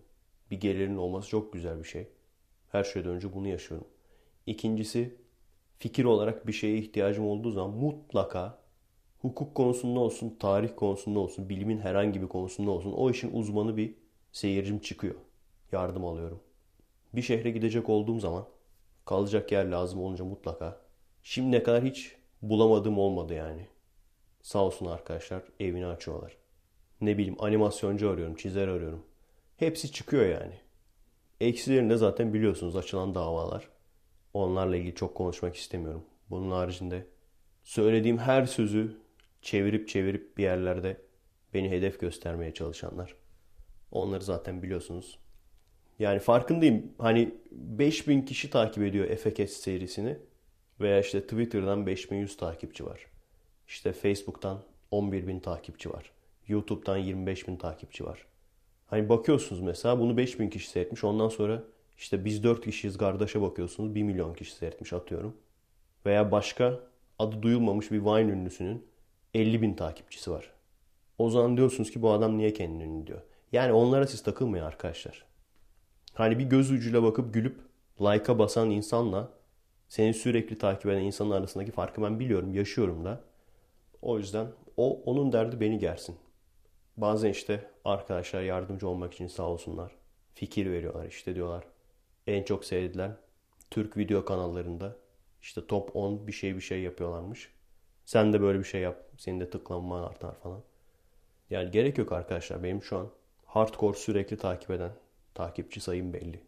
[0.51, 2.09] bir gelirinin olması çok güzel bir şey.
[2.73, 3.87] Her şeyden önce bunu yaşıyorum.
[4.47, 5.17] İkincisi
[5.79, 8.59] fikir olarak bir şeye ihtiyacım olduğu zaman mutlaka
[9.19, 13.95] hukuk konusunda olsun, tarih konusunda olsun, bilimin herhangi bir konusunda olsun o işin uzmanı bir
[14.33, 15.15] seyircim çıkıyor.
[15.73, 16.41] Yardım alıyorum.
[17.13, 18.47] Bir şehre gidecek olduğum zaman
[19.05, 20.81] kalacak yer lazım olunca mutlaka.
[21.23, 23.67] Şimdiye kadar hiç bulamadığım olmadı yani.
[24.43, 26.37] Sağ olsun arkadaşlar evini açıyorlar.
[27.01, 29.07] Ne bileyim animasyoncu arıyorum, çizer arıyorum.
[29.57, 30.61] Hepsi çıkıyor yani.
[31.41, 33.69] Eksilerini de zaten biliyorsunuz açılan davalar.
[34.35, 36.05] Onlarla ilgili çok konuşmak istemiyorum.
[36.31, 37.07] Bunun haricinde
[37.65, 38.97] söylediğim her sözü
[39.43, 41.01] çevirip çevirip bir yerlerde
[41.55, 43.15] beni hedef göstermeye çalışanlar.
[43.93, 45.19] Onları zaten biliyorsunuz.
[46.01, 46.93] Yani farkındayım.
[46.99, 50.17] Hani 5000 kişi takip ediyor Efekes serisini.
[50.81, 53.07] Veya işte Twitter'dan 5100 takipçi var.
[53.69, 56.13] İşte Facebook'tan 11.000 takipçi var.
[56.49, 58.27] YouTube'dan 25.000 takipçi var.
[58.87, 61.05] Hani bakıyorsunuz mesela bunu 5000 kişi seyretmiş.
[61.05, 61.63] Ondan sonra
[61.99, 65.37] işte biz 4 kişiyiz kardeşe bakıyorsunuz 1 milyon kişi seyretmiş atıyorum.
[66.07, 66.81] Veya başka
[67.19, 68.87] adı duyulmamış bir Vine ünlüsünün
[69.35, 70.51] 50 bin takipçisi var.
[71.19, 73.21] O zaman diyorsunuz ki bu adam niye kendini ünlü diyor.
[73.53, 75.30] Yani onlara siz takılmayın arkadaşlar.
[76.15, 77.61] Hani bir göz ucuyla bakıp gülüp
[78.01, 79.33] like'a basan insanla
[79.89, 83.21] seni sürekli takip eden insanın arasındaki farkı ben biliyorum, yaşıyorum da.
[84.03, 84.47] O yüzden
[84.77, 86.17] o onun derdi beni gersin.
[86.97, 89.93] Bazen işte arkadaşlar yardımcı olmak için sağ olsunlar.
[90.35, 91.65] Fikir veriyorlar işte diyorlar.
[92.27, 93.17] En çok seyredilen
[93.71, 94.97] Türk video kanallarında
[95.43, 97.53] işte top 10 bir şey bir şey yapıyorlarmış.
[98.05, 99.03] Sen de böyle bir şey yap.
[99.19, 100.63] Senin de tıklanman artar falan.
[101.51, 102.63] Yani gerek yok arkadaşlar.
[102.63, 103.09] Benim şu an
[103.47, 104.93] hardcore sürekli takip eden
[105.35, 106.41] takipçi sayım belli.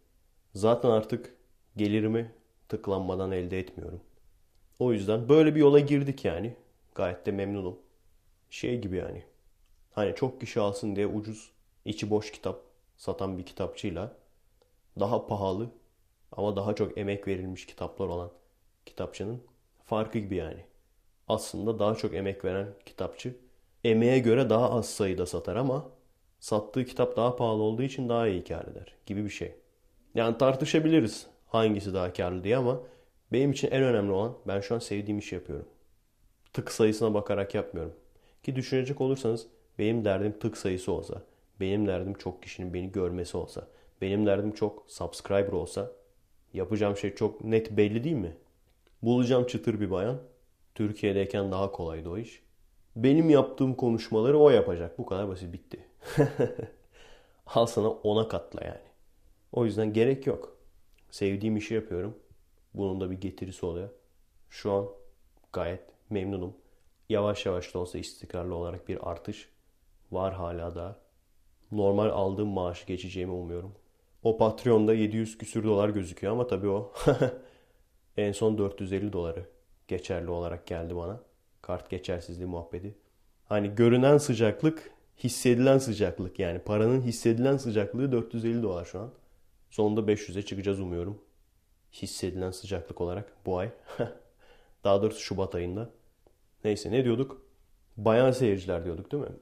[0.55, 1.37] Zaten artık
[1.77, 2.33] gelirimi
[2.69, 4.01] tıklanmadan elde etmiyorum.
[4.79, 6.57] O yüzden böyle bir yola girdik yani.
[6.95, 7.79] Gayet de memnunum.
[8.51, 9.25] Şey gibi yani.
[9.93, 11.51] Hani çok kişi alsın diye ucuz,
[11.85, 12.61] içi boş kitap
[12.97, 14.17] satan bir kitapçıyla
[15.01, 15.71] daha pahalı
[16.33, 18.31] ama daha çok emek verilmiş kitaplar olan
[18.87, 19.43] kitapçının
[19.85, 20.65] farkı gibi yani.
[21.29, 23.37] Aslında daha çok emek veren kitapçı
[23.85, 25.91] emeğe göre daha az sayıda satar ama
[26.43, 29.55] sattığı kitap daha pahalı olduğu için daha iyi kar eder gibi bir şey.
[30.15, 32.81] Yani tartışabiliriz hangisi daha karlı diye ama
[33.33, 35.67] benim için en önemli olan ben şu an sevdiğim işi yapıyorum.
[36.53, 37.95] Tık sayısına bakarak yapmıyorum.
[38.43, 39.47] Ki düşünecek olursanız
[39.79, 41.23] benim derdim tık sayısı olsa,
[41.61, 43.69] benim derdim çok kişinin beni görmesi olsa,
[44.01, 45.93] benim derdim çok subscriber olsa
[46.55, 48.37] yapacağım şey çok net belli değil mi?
[49.03, 50.19] Bulacağım çıtır bir bayan.
[50.75, 52.43] Türkiye'deyken daha kolaydı o iş.
[52.97, 54.99] Benim yaptığım konuşmaları o yapacak.
[54.99, 55.92] Bu kadar basit bitti.
[57.47, 58.93] Al sana ona katla yani.
[59.53, 60.57] O yüzden gerek yok.
[61.11, 62.19] Sevdiğim işi yapıyorum.
[62.75, 63.89] Bunun da bir getirisi oluyor.
[64.51, 64.89] Şu an
[65.53, 66.57] gayet memnunum.
[67.09, 69.49] Yavaş yavaş da olsa istikrarlı olarak bir artış
[70.13, 71.01] var hala da.
[71.73, 73.75] Normal aldığım maaşı geçeceğimi umuyorum.
[74.23, 76.93] O Patreon'da 700 küsür dolar gözüküyor ama tabii o
[78.17, 79.47] en son 450 doları
[79.89, 81.21] geçerli olarak geldi bana.
[81.63, 82.95] Kart geçersizliği muhabbeti.
[83.45, 89.11] Hani görünen sıcaklık, hissedilen sıcaklık yani paranın hissedilen sıcaklığı 450 dolar şu an.
[89.71, 91.23] Sonunda 500'e çıkacağız umuyorum.
[91.93, 93.71] Hissedilen sıcaklık olarak bu ay.
[94.85, 95.91] Daha doğrusu Şubat ayında.
[96.65, 97.43] Neyse ne diyorduk?
[97.97, 99.37] Bayan seyirciler diyorduk değil mi?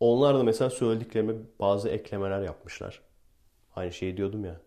[0.00, 3.00] Onlar da mesela söylediklerime bazı eklemeler yapmışlar.
[3.76, 4.60] Aynı şeyi diyordum ya.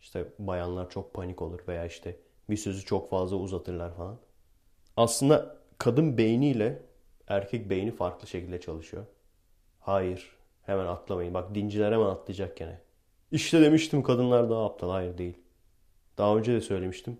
[0.00, 2.16] İşte bayanlar çok panik olur veya işte
[2.50, 4.18] bir sözü çok fazla uzatırlar falan.
[4.96, 6.82] Aslında kadın beyniyle
[7.28, 9.06] erkek beyni farklı şekilde çalışıyor.
[9.82, 10.36] Hayır.
[10.62, 11.34] Hemen atlamayın.
[11.34, 12.80] Bak dinciler hemen atlayacak gene.
[13.32, 14.90] İşte demiştim kadınlar daha aptal.
[14.90, 15.38] Hayır değil.
[16.18, 17.18] Daha önce de söylemiştim.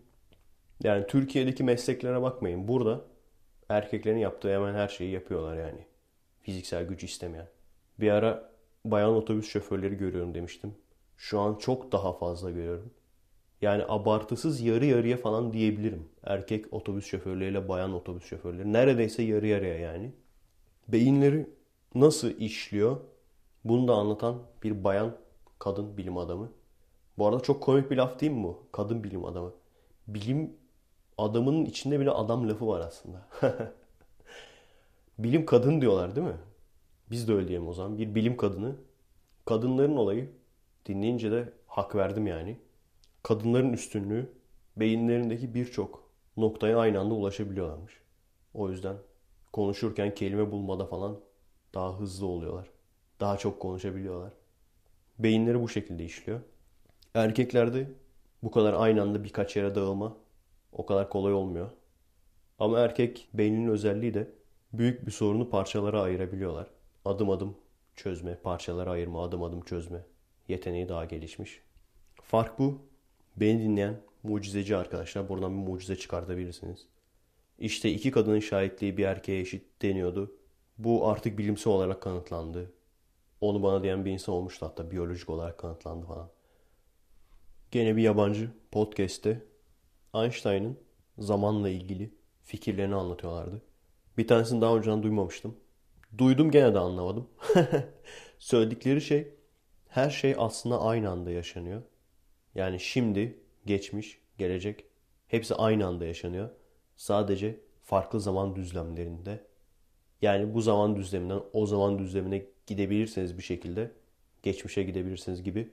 [0.83, 2.69] Yani Türkiye'deki mesleklere bakmayın.
[2.69, 3.01] Burada
[3.69, 5.87] erkeklerin yaptığı hemen her şeyi yapıyorlar yani.
[6.43, 7.49] Fiziksel güç istemeyen.
[8.01, 8.53] Bir ara
[8.85, 10.75] bayan otobüs şoförleri görüyorum demiştim.
[11.17, 12.91] Şu an çok daha fazla görüyorum.
[13.63, 16.09] Yani abartısız yarı yarıya falan diyebilirim.
[16.25, 18.73] Erkek otobüs şoförleriyle bayan otobüs şoförleri.
[18.73, 20.13] Neredeyse yarı yarıya yani.
[20.89, 21.47] Beyinleri
[21.95, 22.97] nasıl işliyor?
[23.65, 25.17] Bunu da anlatan bir bayan
[25.59, 26.53] kadın bilim adamı.
[27.19, 28.63] Bu arada çok komik bir laf değil mi bu?
[28.73, 29.53] Kadın bilim adamı.
[30.07, 30.57] Bilim
[31.19, 33.29] adamının içinde bile adam lafı var aslında.
[35.19, 36.37] bilim kadın diyorlar değil mi?
[37.11, 37.99] Biz de öyle diyelim o zaman.
[37.99, 38.77] Bir bilim kadını.
[39.45, 40.33] Kadınların olayı
[40.87, 42.59] dinleyince de hak verdim yani.
[43.23, 44.33] Kadınların üstünlüğü
[44.77, 48.01] beyinlerindeki birçok noktaya aynı anda ulaşabiliyorlarmış.
[48.55, 48.97] O yüzden
[49.53, 51.21] konuşurken kelime bulmada falan
[51.75, 52.71] daha hızlı oluyorlar.
[53.21, 54.33] Daha çok konuşabiliyorlar.
[55.19, 56.41] Beyinleri bu şekilde işliyor.
[57.15, 57.89] Erkeklerde
[58.43, 60.17] bu kadar aynı anda birkaç yere dağılma
[60.73, 61.71] o kadar kolay olmuyor.
[62.59, 64.31] Ama erkek beyninin özelliği de
[64.73, 66.71] büyük bir sorunu parçalara ayırabiliyorlar.
[67.05, 67.57] Adım adım
[67.97, 70.05] çözme, parçalara ayırma, adım adım çözme
[70.49, 71.61] yeteneği daha gelişmiş.
[72.23, 72.79] Fark bu.
[73.37, 76.87] Beni dinleyen mucizeci arkadaşlar buradan bir mucize çıkartabilirsiniz.
[77.59, 80.37] İşte iki kadının şahitliği bir erkeğe eşit deniyordu.
[80.85, 82.73] Bu artık bilimsel olarak kanıtlandı.
[83.41, 86.31] Onu bana diyen bir insan olmuştu hatta biyolojik olarak kanıtlandı falan.
[87.71, 89.47] Gene bir yabancı podcast'te
[90.15, 90.79] Einstein'ın
[91.19, 93.63] zamanla ilgili fikirlerini anlatıyorlardı.
[94.19, 95.57] Bir tanesini daha önceden duymamıştım.
[96.19, 97.29] Duydum gene de anlamadım.
[98.39, 99.35] Söyledikleri şey
[99.89, 101.83] her şey aslında aynı anda yaşanıyor.
[102.55, 104.85] Yani şimdi, geçmiş, gelecek
[105.27, 106.51] hepsi aynı anda yaşanıyor.
[106.97, 109.52] Sadece farklı zaman düzlemlerinde.
[110.23, 113.93] Yani bu zaman düzleminden o zaman düzlemine gidebilirseniz bir şekilde
[114.43, 115.71] geçmişe gidebilirsiniz gibi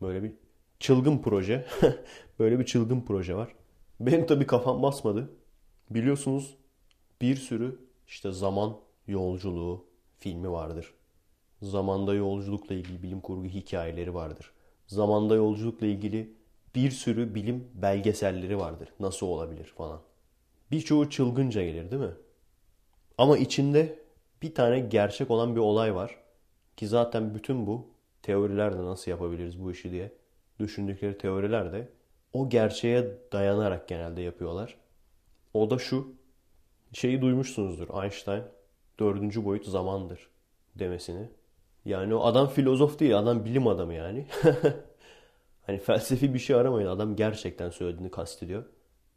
[0.00, 0.32] böyle bir
[0.80, 1.66] çılgın proje.
[2.38, 3.54] böyle bir çılgın proje var.
[4.00, 5.30] Benim tabii kafam basmadı.
[5.90, 6.56] Biliyorsunuz
[7.20, 8.76] bir sürü işte zaman
[9.06, 9.84] yolculuğu
[10.18, 10.94] filmi vardır.
[11.62, 14.52] Zamanda yolculukla ilgili bilim kurgu hikayeleri vardır.
[14.86, 16.34] Zamanda yolculukla ilgili
[16.74, 18.88] bir sürü bilim belgeselleri vardır.
[19.00, 20.00] Nasıl olabilir falan.
[20.70, 22.14] Birçoğu çılgınca gelir değil mi?
[23.22, 23.98] Ama içinde
[24.42, 26.16] bir tane gerçek olan bir olay var.
[26.76, 27.88] Ki zaten bütün bu
[28.22, 30.12] teorilerde nasıl yapabiliriz bu işi diye
[30.60, 31.88] düşündükleri teoriler de
[32.32, 34.76] o gerçeğe dayanarak genelde yapıyorlar.
[35.54, 36.14] O da şu.
[36.92, 38.42] Şeyi duymuşsunuzdur Einstein
[39.00, 40.30] dördüncü boyut zamandır
[40.74, 41.28] demesini.
[41.84, 44.26] Yani o adam filozof değil adam bilim adamı yani.
[45.66, 48.64] hani felsefi bir şey aramayın adam gerçekten söylediğini kastediyor.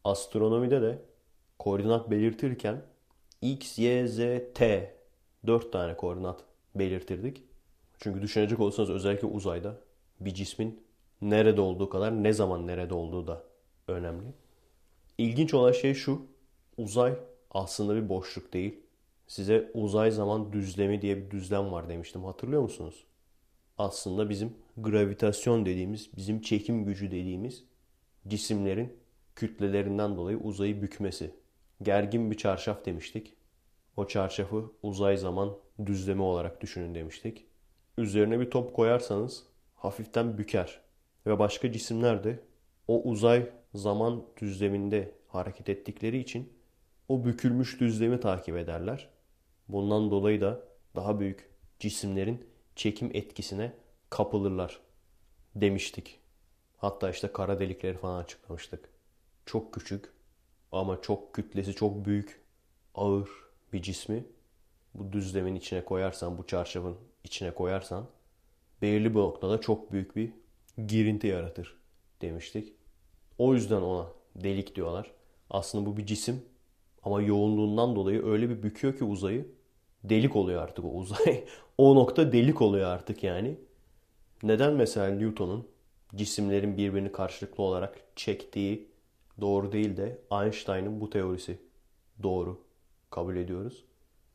[0.04, 1.02] Astronomide de
[1.60, 2.82] koordinat belirtirken
[3.52, 4.18] X, Y, Z,
[4.54, 4.96] T
[5.48, 6.44] dört tane koordinat
[6.76, 7.44] belirtirdik.
[8.00, 9.78] Çünkü düşünecek olursanız özellikle uzayda
[10.20, 10.84] bir cismin
[11.22, 13.44] nerede olduğu kadar ne zaman nerede olduğu da
[13.88, 14.28] önemli.
[15.18, 16.22] İlginç olan şey şu.
[16.78, 17.14] Uzay
[17.52, 18.80] aslında bir boşluk değil.
[19.28, 22.24] Size uzay zaman düzlemi diye bir düzlem var demiştim.
[22.24, 23.06] Hatırlıyor musunuz?
[23.78, 27.64] Aslında bizim gravitasyon dediğimiz, bizim çekim gücü dediğimiz
[28.28, 28.94] cisimlerin
[29.36, 31.32] kütlelerinden dolayı uzayı bükmesi.
[31.82, 33.35] Gergin bir çarşaf demiştik.
[33.98, 37.46] O çarşafı uzay zaman düzlemi olarak düşünün demiştik.
[37.98, 39.44] Üzerine bir top koyarsanız
[39.76, 40.82] hafiften büker.
[41.26, 42.40] Ve başka cisimler de
[42.88, 46.54] o uzay zaman düzleminde hareket ettikleri için
[47.10, 49.10] o bükülmüş düzlemi takip ederler.
[49.68, 50.64] Bundan dolayı da
[50.96, 53.74] daha büyük cisimlerin çekim etkisine
[54.10, 54.80] kapılırlar
[55.56, 56.20] demiştik.
[56.78, 58.90] Hatta işte kara delikleri falan açıklamıştık.
[59.46, 60.14] Çok küçük
[60.72, 62.42] ama çok kütlesi çok büyük,
[62.96, 63.30] ağır
[63.74, 64.26] bir cismi
[64.94, 68.08] bu düzlemin içine koyarsan, bu çarşafın içine koyarsan
[68.82, 70.32] belirli bir noktada çok büyük bir
[70.88, 71.78] girinti yaratır
[72.22, 72.74] demiştik.
[73.38, 75.12] O yüzden ona delik diyorlar.
[75.50, 76.46] Aslında bu bir cisim
[77.04, 79.48] ama yoğunluğundan dolayı öyle bir büküyor ki uzayı
[80.04, 81.46] delik oluyor artık o uzay.
[81.78, 83.58] o nokta delik oluyor artık yani.
[84.44, 85.68] Neden mesela Newton'un
[86.16, 88.88] cisimlerin birbirini karşılıklı olarak çektiği
[89.42, 91.60] doğru değil de Einstein'ın bu teorisi
[92.24, 92.65] doğru
[93.16, 93.86] kabul ediyoruz.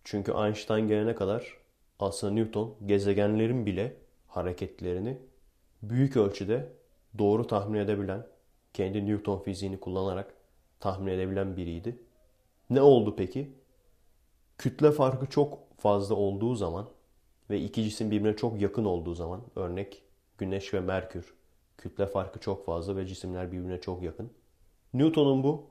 [0.04, 1.56] Çünkü Einstein gelene kadar
[1.98, 5.18] aslında Newton gezegenlerin bile hareketlerini
[5.82, 6.72] büyük ölçüde
[7.18, 8.26] doğru tahmin edebilen,
[8.74, 10.34] kendi Newton fiziğini kullanarak
[10.80, 11.98] tahmin edebilen biriydi.
[12.70, 13.52] Ne oldu peki?
[14.58, 16.88] Kütle farkı çok fazla olduğu zaman
[17.50, 20.02] ve iki cisim birbirine çok yakın olduğu zaman, örnek
[20.38, 21.34] Güneş ve Merkür,
[21.78, 24.30] kütle farkı çok fazla ve cisimler birbirine çok yakın.
[24.94, 25.66] Newton'un bu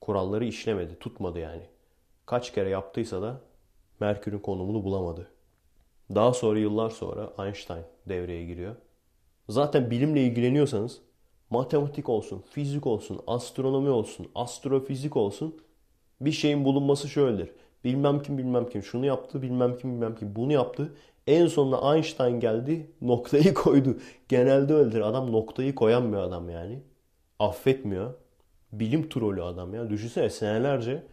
[0.00, 1.73] kuralları işlemedi, tutmadı yani.
[2.26, 3.40] Kaç kere yaptıysa da
[4.00, 5.28] Merkür'ün konumunu bulamadı.
[6.14, 8.76] Daha sonra yıllar sonra Einstein devreye giriyor.
[9.48, 11.00] Zaten bilimle ilgileniyorsanız
[11.50, 15.60] matematik olsun, fizik olsun, astronomi olsun, astrofizik olsun
[16.20, 17.50] bir şeyin bulunması şöyledir.
[17.84, 20.94] Bilmem kim bilmem kim şunu yaptı, bilmem kim bilmem kim bunu yaptı.
[21.26, 23.96] En sonunda Einstein geldi, noktayı koydu.
[24.28, 25.00] Genelde öyledir.
[25.00, 26.82] Adam noktayı koyan bir adam yani.
[27.38, 28.14] Affetmiyor.
[28.72, 29.90] Bilim trolü adam ya.
[29.90, 31.06] Düşünsene senelerce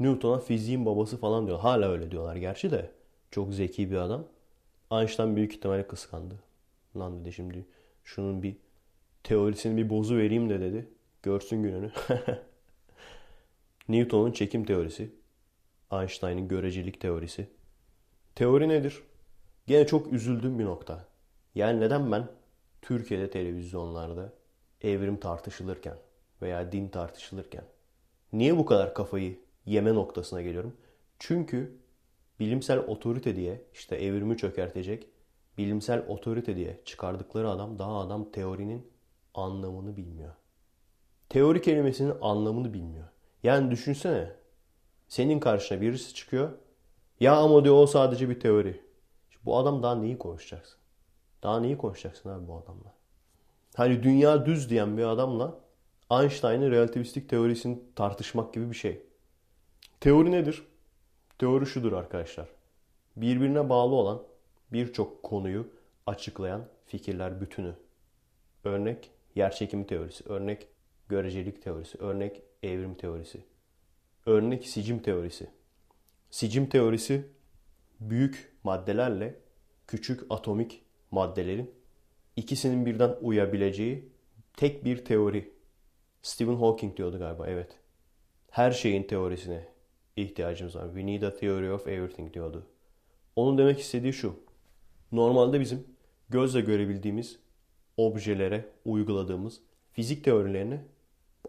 [0.00, 1.58] Newton'a fiziğin babası falan diyor.
[1.58, 2.90] Hala öyle diyorlar gerçi de.
[3.30, 4.24] Çok zeki bir adam.
[4.92, 6.34] Einstein büyük ihtimalle kıskandı.
[6.96, 7.66] Lan dedi şimdi
[8.04, 8.56] şunun bir
[9.22, 10.88] teorisini bir bozu vereyim de dedi.
[11.22, 11.90] Görsün gününü.
[13.88, 15.10] Newton'un çekim teorisi.
[15.92, 17.48] Einstein'ın görecelik teorisi.
[18.34, 19.02] Teori nedir?
[19.66, 21.04] Gene çok üzüldüğüm bir nokta.
[21.54, 22.28] Yani neden ben
[22.82, 24.32] Türkiye'de televizyonlarda
[24.82, 25.96] evrim tartışılırken
[26.42, 27.64] veya din tartışılırken
[28.32, 29.38] niye bu kadar kafayı
[29.70, 30.76] yeme noktasına geliyorum?
[31.18, 31.78] Çünkü
[32.40, 35.06] bilimsel otorite diye işte evrimi çökertecek
[35.58, 38.90] bilimsel otorite diye çıkardıkları adam daha adam teorinin
[39.34, 40.34] anlamını bilmiyor.
[41.28, 43.08] Teori kelimesinin anlamını bilmiyor.
[43.42, 44.32] Yani düşünsene
[45.08, 46.50] senin karşına birisi çıkıyor.
[47.20, 48.80] Ya ama diyor o sadece bir teori.
[49.44, 50.78] Bu adam daha neyi konuşacaksın?
[51.42, 52.94] Daha neyi konuşacaksın abi bu adamla?
[53.74, 55.58] Hani dünya düz diyen bir adamla
[56.10, 59.09] Einstein'ın relativistik teorisini tartışmak gibi bir şey.
[60.00, 60.62] Teori nedir?
[61.38, 62.48] Teori şudur arkadaşlar.
[63.16, 64.22] Birbirine bağlı olan
[64.72, 65.68] birçok konuyu
[66.06, 67.74] açıklayan fikirler bütünü.
[68.64, 70.68] Örnek yerçekimi teorisi, örnek
[71.08, 73.44] görecelik teorisi, örnek evrim teorisi,
[74.26, 75.50] örnek sicim teorisi.
[76.30, 77.28] Sicim teorisi
[78.00, 79.34] büyük maddelerle
[79.86, 81.74] küçük atomik maddelerin
[82.36, 84.08] ikisinin birden uyabileceği
[84.56, 85.52] tek bir teori.
[86.22, 87.78] Stephen Hawking diyordu galiba evet.
[88.50, 89.79] Her şeyin teorisine
[90.16, 90.86] ihtiyacımız var.
[90.86, 92.66] We need a theory of everything diyordu.
[93.36, 94.36] Onun demek istediği şu.
[95.12, 95.86] Normalde bizim
[96.28, 97.38] gözle görebildiğimiz
[97.96, 99.60] objelere uyguladığımız
[99.92, 100.84] fizik teorilerine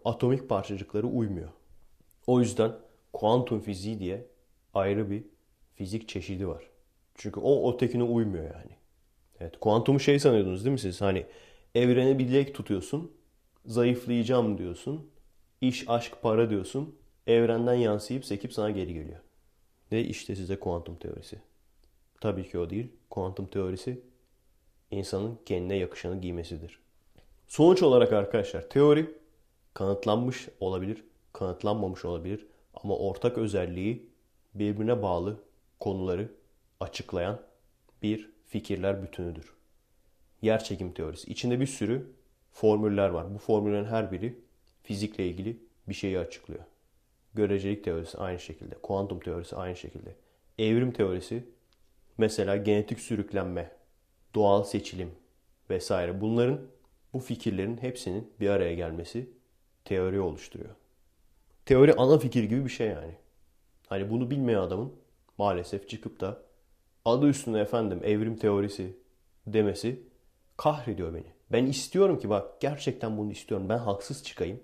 [0.04, 1.48] atomik parçacıkları uymuyor.
[2.26, 2.72] O yüzden
[3.12, 4.26] kuantum fiziği diye
[4.74, 5.24] ayrı bir
[5.74, 6.64] fizik çeşidi var.
[7.14, 8.76] Çünkü o ötekine uymuyor yani.
[9.40, 11.00] Evet, kuantumu şey sanıyordunuz değil mi siz?
[11.00, 11.26] Hani
[11.74, 13.12] evrene bir dilek tutuyorsun,
[13.66, 15.10] zayıflayacağım diyorsun,
[15.60, 16.96] iş, aşk, para diyorsun,
[17.26, 19.20] evrenden yansıyıp sekip sana geri geliyor.
[19.92, 21.38] Ve işte size kuantum teorisi.
[22.20, 22.88] Tabii ki o değil.
[23.10, 24.00] Kuantum teorisi
[24.90, 26.78] insanın kendine yakışanı giymesidir.
[27.48, 29.14] Sonuç olarak arkadaşlar teori
[29.74, 34.06] kanıtlanmış olabilir, kanıtlanmamış olabilir ama ortak özelliği
[34.54, 35.40] birbirine bağlı
[35.80, 36.28] konuları
[36.80, 37.40] açıklayan
[38.02, 39.52] bir fikirler bütünüdür.
[40.42, 41.30] Yer çekim teorisi.
[41.30, 42.12] İçinde bir sürü
[42.52, 43.34] formüller var.
[43.34, 44.38] Bu formüllerin her biri
[44.82, 45.56] fizikle ilgili
[45.88, 46.64] bir şeyi açıklıyor.
[47.34, 48.74] Görecelik teorisi aynı şekilde.
[48.74, 50.14] Kuantum teorisi aynı şekilde.
[50.58, 51.44] Evrim teorisi
[52.18, 53.70] mesela genetik sürüklenme,
[54.34, 55.10] doğal seçilim
[55.70, 56.60] vesaire bunların
[57.12, 59.30] bu fikirlerin hepsinin bir araya gelmesi
[59.84, 60.70] teori oluşturuyor.
[61.66, 63.14] Teori ana fikir gibi bir şey yani.
[63.86, 64.92] Hani bunu bilmeyen adamın
[65.38, 66.42] maalesef çıkıp da
[67.04, 68.96] adı üstünde efendim evrim teorisi
[69.46, 70.02] demesi
[70.56, 71.32] kahrediyor beni.
[71.52, 73.68] Ben istiyorum ki bak gerçekten bunu istiyorum.
[73.68, 74.60] Ben haksız çıkayım.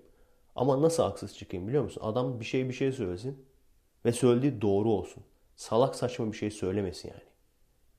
[0.59, 2.01] Ama nasıl haksız çıkayım biliyor musun?
[2.05, 3.45] Adam bir şey bir şey söylesin
[4.05, 5.23] ve söylediği doğru olsun.
[5.55, 7.21] Salak saçma bir şey söylemesin yani.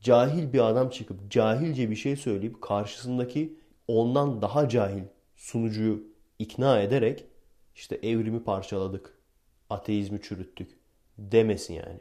[0.01, 3.59] Cahil bir adam çıkıp cahilce bir şey söyleyip karşısındaki
[3.89, 5.03] ondan daha cahil
[5.37, 6.03] sunucuyu
[6.39, 7.25] ikna ederek
[7.75, 9.19] işte evrimi parçaladık,
[9.71, 10.79] ateizmi çürüttük
[11.19, 12.01] demesin yani.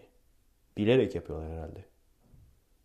[0.78, 1.86] Bilerek yapıyorlar herhalde.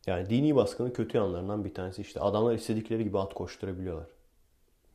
[0.06, 4.08] Yani dini baskının kötü yanlarından bir tanesi işte adamlar istedikleri gibi at koşturabiliyorlar.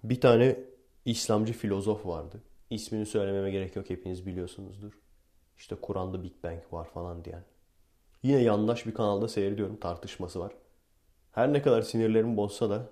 [0.04, 0.60] Bir tane
[1.06, 2.42] İslamcı filozof vardı.
[2.70, 4.94] İsmini söylememe gerek yok hepiniz biliyorsunuzdur.
[5.58, 7.44] İşte Kur'an'da Big Bang var falan diyen.
[8.24, 10.54] Yine yandaş bir kanalda seyrediyorum tartışması var.
[11.32, 12.90] Her ne kadar sinirlerim bozsa da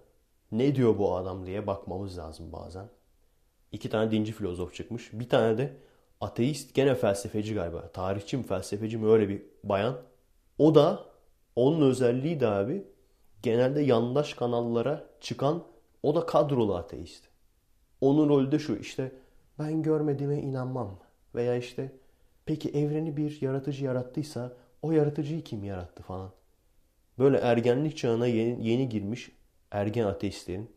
[0.52, 2.90] ne diyor bu adam diye bakmamız lazım bazen.
[3.72, 5.14] İki tane dinci filozof çıkmış.
[5.14, 5.78] Bir tane de
[6.22, 7.92] ateist gene felsefeci galiba.
[7.92, 9.98] Tarihçi mi felsefeci mi öyle bir bayan.
[10.58, 11.06] O da
[11.56, 12.88] onun özelliği de abi
[13.44, 15.64] genelde yandaş kanallara çıkan
[16.04, 17.26] o da kadrolu ateist.
[18.02, 19.12] Onun rolü de şu işte
[19.60, 21.00] ben görmediğime inanmam.
[21.36, 21.92] Veya işte
[22.46, 26.32] peki evreni bir yaratıcı yarattıysa o yaratıcıyı kim yarattı falan.
[27.20, 29.32] Böyle ergenlik çağına yeni, yeni girmiş
[29.72, 30.72] ergen ateistlerin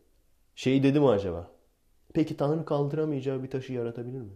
[0.55, 1.51] şey dedi mi acaba?
[2.13, 4.33] Peki Tanrı kaldıramayacağı bir taşı yaratabilir mi?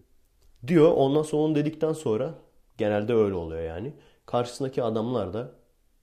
[0.68, 2.36] Diyor ondan sonra onu dedikten sonra
[2.78, 3.94] genelde öyle oluyor yani.
[4.26, 5.52] Karşısındaki adamlar da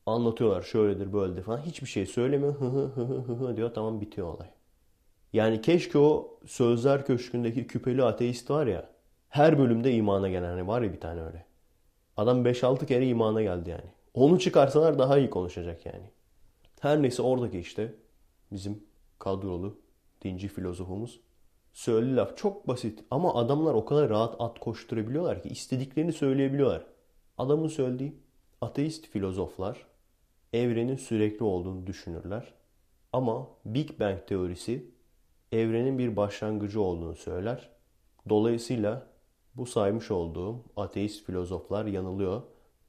[0.06, 1.58] anlatıyorlar şöyledir böyledir falan.
[1.62, 2.60] Hiçbir şey söylemiyor.
[2.60, 4.48] Hı hı hı hı hı diyor tamam bitiyor olay.
[5.32, 8.90] Yani keşke o Sözler Köşkü'ndeki küpeli ateist var ya
[9.28, 11.46] her bölümde imana gelen hani var ya bir tane öyle.
[12.16, 13.90] Adam 5-6 kere imana geldi yani.
[14.14, 16.10] Onu çıkarsalar daha iyi konuşacak yani.
[16.80, 17.94] Her neyse oradaki işte
[18.52, 18.84] bizim
[19.18, 19.78] kadrolu
[20.22, 21.20] dinci filozofumuz
[21.72, 26.86] söyledi laf çok basit ama adamlar o kadar rahat at koşturabiliyorlar ki istediklerini söyleyebiliyorlar.
[27.38, 28.16] Adamın söylediği
[28.60, 29.86] ateist filozoflar
[30.52, 32.54] evrenin sürekli olduğunu düşünürler.
[33.12, 34.90] Ama Big Bang teorisi
[35.52, 37.70] evrenin bir başlangıcı olduğunu söyler.
[38.28, 39.06] Dolayısıyla
[39.54, 42.42] bu saymış olduğum ateist filozoflar yanılıyor.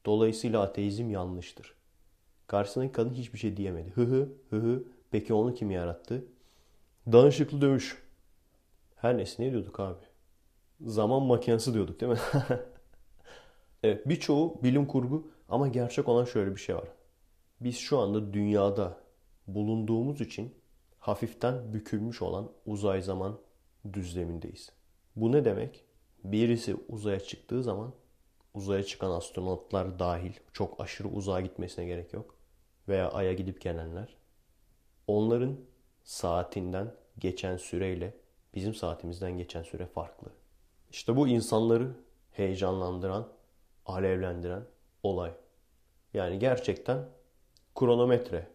[0.06, 1.76] Dolayısıyla ateizm yanlıştır.
[2.48, 3.92] Karşısındaki kadın hiçbir şey diyemedi.
[3.92, 4.84] Hı hı hı hı.
[5.12, 6.26] Peki onu kim yarattı?
[7.12, 8.04] Danışıklı dövüş.
[8.96, 10.04] Her neyse ne diyorduk abi?
[10.82, 12.20] Zaman makinesi diyorduk değil mi?
[13.84, 16.88] evet birçoğu bilim kurgu ama gerçek olan şöyle bir şey var.
[17.62, 18.98] Biz şu anda dünyada
[19.48, 20.54] bulunduğumuz için
[21.04, 23.40] hafiften bükülmüş olan uzay zaman
[23.94, 24.72] düzlemindeyiz.
[25.16, 25.86] Bu ne demek?
[26.24, 27.94] Birisi uzaya çıktığı zaman
[28.54, 32.36] uzaya çıkan astronotlar dahil çok aşırı uzağa gitmesine gerek yok.
[32.88, 34.16] Veya aya gidip gelenler.
[35.08, 35.58] Onların
[36.04, 38.14] saatinden geçen süreyle
[38.56, 40.32] bizim saatimizden geçen süre farklı.
[40.92, 41.92] İşte bu insanları
[42.32, 43.28] heyecanlandıran,
[43.86, 44.64] alevlendiren
[45.04, 45.32] olay.
[46.14, 47.06] Yani gerçekten
[47.76, 48.53] kronometre.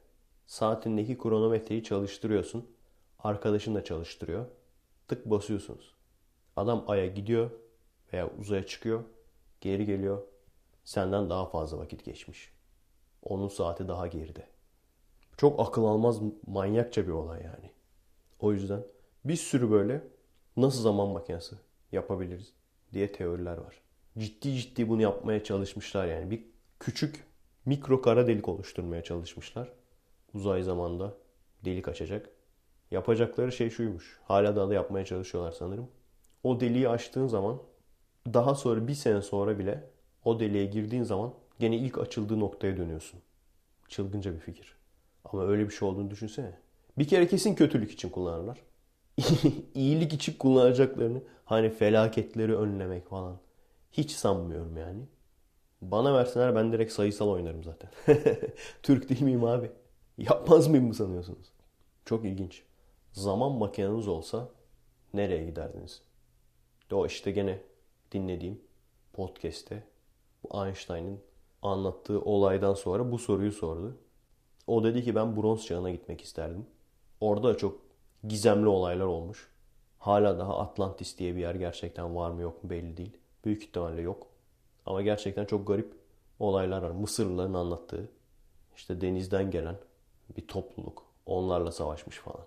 [0.49, 2.67] Saatindeki kronometreyi çalıştırıyorsun.
[3.19, 4.47] Arkadaşın da çalıştırıyor.
[5.09, 5.95] Tık basıyorsunuz.
[6.57, 7.51] Adam aya gidiyor
[8.13, 9.05] veya uzaya çıkıyor.
[9.61, 10.23] Geri geliyor.
[10.85, 12.53] Senden daha fazla vakit geçmiş.
[13.23, 14.47] Onun saati daha geride.
[15.37, 17.71] Çok akıl almaz manyakça bir olay yani.
[18.41, 18.83] O yüzden
[19.25, 20.05] bir sürü böyle
[20.57, 21.57] nasıl zaman makinesi
[21.93, 22.53] yapabiliriz
[22.93, 23.81] diye teoriler var.
[24.19, 26.31] Ciddi ciddi bunu yapmaya çalışmışlar yani.
[26.31, 26.45] Bir
[26.81, 27.25] küçük
[27.65, 29.79] mikro kara delik oluşturmaya çalışmışlar.
[30.35, 31.15] Uzay zamanda
[31.65, 32.31] delik açacak.
[32.91, 34.21] Yapacakları şey şuymuş.
[34.25, 35.89] Hala daha da yapmaya çalışıyorlar sanırım.
[36.43, 37.63] O deliği açtığın zaman
[38.27, 39.91] daha sonra bir sene sonra bile
[40.25, 43.21] o deliğe girdiğin zaman gene ilk açıldığı noktaya dönüyorsun.
[43.89, 44.77] Çılgınca bir fikir.
[45.25, 46.59] Ama öyle bir şey olduğunu düşünsene.
[46.99, 48.59] Bir kere kesin kötülük için kullanırlar.
[49.75, 53.39] İyilik için kullanacaklarını hani felaketleri önlemek falan.
[53.93, 55.01] Hiç sanmıyorum yani.
[55.83, 57.91] Bana verseler ben direkt sayısal oynarım zaten.
[58.83, 59.71] Türk değil miyim abi?
[60.19, 61.53] Yapmaz mıyım mı sanıyorsunuz?
[62.05, 62.63] Çok ilginç.
[63.13, 64.49] Zaman makineniz olsa
[65.15, 66.03] nereye giderdiniz?
[66.93, 67.61] O işte gene
[68.13, 68.61] dinlediğim
[69.13, 69.83] podcast'te
[70.43, 71.21] bu Einstein'ın
[71.63, 73.97] anlattığı olaydan sonra bu soruyu sordu.
[74.67, 76.67] O dedi ki ben bronz çağına gitmek isterdim.
[77.21, 77.81] Orada çok
[78.29, 79.51] gizemli olaylar olmuş.
[79.99, 83.17] Hala daha Atlantis diye bir yer gerçekten var mı yok mu belli değil.
[83.45, 84.27] Büyük ihtimalle yok.
[84.87, 85.93] Ama gerçekten çok garip
[86.39, 86.91] olaylar var.
[86.91, 88.09] Mısırlıların anlattığı.
[88.77, 89.77] İşte denizden gelen
[90.37, 91.05] bir topluluk.
[91.27, 92.47] Onlarla savaşmış falan.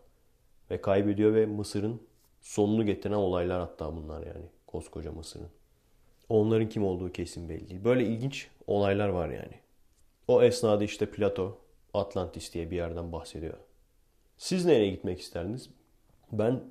[0.72, 2.02] Ve kaybediyor ve Mısır'ın
[2.42, 4.46] sonunu getiren olaylar hatta bunlar yani.
[4.68, 5.50] Koskoca Mısır'ın.
[6.30, 7.84] Onların kim olduğu kesin belli değil.
[7.84, 9.60] Böyle ilginç olaylar var yani.
[10.28, 11.58] O esnada işte Plato
[11.94, 13.58] Atlantis diye bir yerden bahsediyor.
[14.38, 15.70] Siz nereye gitmek isterdiniz?
[16.32, 16.64] Ben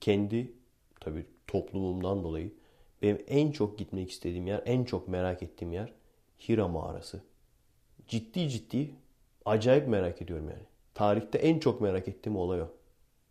[0.00, 0.52] kendi
[1.00, 2.52] tabii toplumumdan dolayı
[3.02, 5.92] benim en çok gitmek istediğim yer, en çok merak ettiğim yer
[6.48, 7.22] Hira mağarası.
[8.08, 8.94] Ciddi ciddi
[9.44, 10.62] acayip merak ediyorum yani.
[10.94, 12.68] Tarihte en çok merak ettiğim olay o.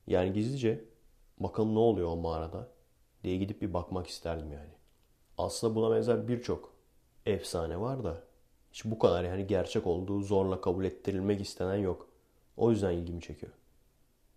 [0.08, 0.82] Yani gizlice
[1.40, 2.68] bakalım ne oluyor o mağarada
[3.24, 4.72] diye gidip bir bakmak isterdim yani.
[5.38, 6.74] Aslında buna benzer birçok
[7.26, 8.24] efsane var da
[8.74, 12.08] hiç bu kadar yani gerçek olduğu zorla kabul ettirilmek istenen yok.
[12.58, 13.52] O yüzden ilgimi çekiyor.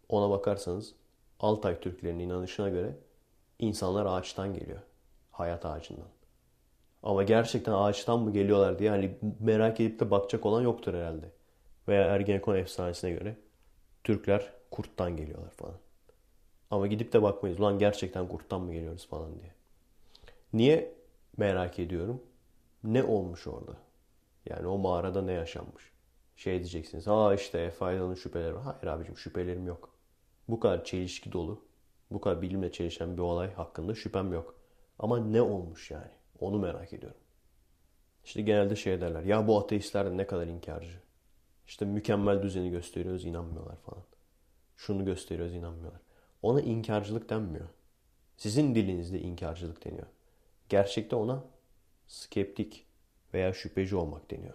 [0.09, 0.95] Ona bakarsanız
[1.41, 2.97] Altay Türklerinin inanışına göre
[3.59, 4.81] insanlar ağaçtan geliyor.
[5.31, 6.09] Hayat ağacından.
[7.03, 11.31] Ama gerçekten ağaçtan mı geliyorlar diye hani merak edip de bakacak olan yoktur herhalde.
[11.89, 13.37] Veya Ergenekon efsanesine göre
[14.05, 15.79] Türkler kurttan geliyorlar falan.
[16.71, 17.61] Ama gidip de bakmayız.
[17.61, 19.55] Ulan gerçekten kurttan mı geliyoruz falan diye.
[20.53, 20.95] Niye
[21.37, 22.23] merak ediyorum?
[22.85, 23.77] Ne olmuş orada?
[24.47, 25.93] Yani o mağarada ne yaşanmış?
[26.37, 27.07] Şey diyeceksiniz.
[27.07, 28.63] Ha işte faydalı şüpheleri var.
[28.63, 29.91] Hayır abicim şüphelerim yok.
[30.49, 31.65] Bu kadar çelişki dolu.
[32.11, 34.55] Bu kadar bilimle çelişen bir olay hakkında şüphem yok.
[34.99, 36.11] Ama ne olmuş yani?
[36.41, 37.21] Onu merak ediyorum.
[38.25, 39.23] İşte genelde şey derler.
[39.23, 41.01] Ya bu ateistler de ne kadar inkarcı.
[41.67, 44.03] İşte mükemmel düzeni gösteriyoruz inanmıyorlar falan.
[44.77, 46.01] Şunu gösteriyoruz inanmıyorlar.
[46.43, 47.69] Ona inkarcılık denmiyor.
[48.37, 50.07] Sizin dilinizde inkarcılık deniyor.
[50.69, 51.45] Gerçekte ona
[52.07, 52.87] skeptik
[53.35, 54.55] veya şüpheci olmak deniyor.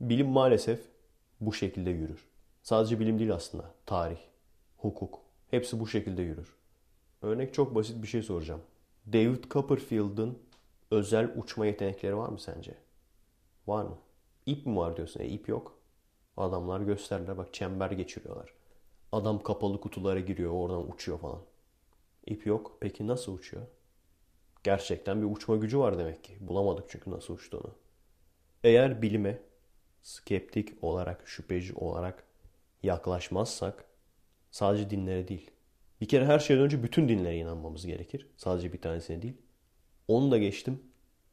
[0.00, 0.80] Bilim maalesef
[1.40, 2.26] bu şekilde yürür.
[2.62, 3.74] Sadece bilim değil aslında.
[3.86, 4.18] Tarih,
[4.76, 5.18] hukuk.
[5.50, 6.56] Hepsi bu şekilde yürür.
[7.22, 8.62] Örnek çok basit bir şey soracağım.
[9.12, 10.38] David Copperfield'ın
[10.90, 12.74] özel uçma yetenekleri var mı sence?
[13.66, 13.98] Var mı?
[14.46, 15.20] İp mi var diyorsun?
[15.20, 15.75] E ip yok.
[16.36, 18.54] Adamlar gösterdiler bak çember geçiriyorlar.
[19.12, 21.42] Adam kapalı kutulara giriyor oradan uçuyor falan.
[22.26, 22.76] İp yok.
[22.80, 23.66] Peki nasıl uçuyor?
[24.64, 26.36] Gerçekten bir uçma gücü var demek ki.
[26.40, 27.74] Bulamadık çünkü nasıl uçtuğunu.
[28.64, 29.38] Eğer bilime
[30.02, 32.24] skeptik olarak, şüpheci olarak
[32.82, 33.84] yaklaşmazsak
[34.50, 35.50] sadece dinlere değil.
[36.00, 38.26] Bir kere her şeyden önce bütün dinlere inanmamız gerekir.
[38.36, 39.36] Sadece bir tanesine değil.
[40.08, 40.82] Onu da geçtim.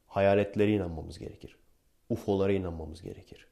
[0.08, 1.58] Hayaletlere inanmamız gerekir.
[2.10, 3.48] UFO'lara inanmamız gerekir.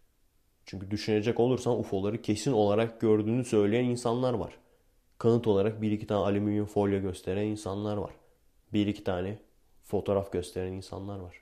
[0.66, 4.53] Çünkü düşünecek olursan UFO'ları kesin olarak gördüğünü söyleyen insanlar var.
[5.18, 8.12] Kanıt olarak bir iki tane alüminyum folyo gösteren insanlar var.
[8.74, 9.39] Bir iki tane
[9.84, 11.36] fotoğraf gösteren insanlar var.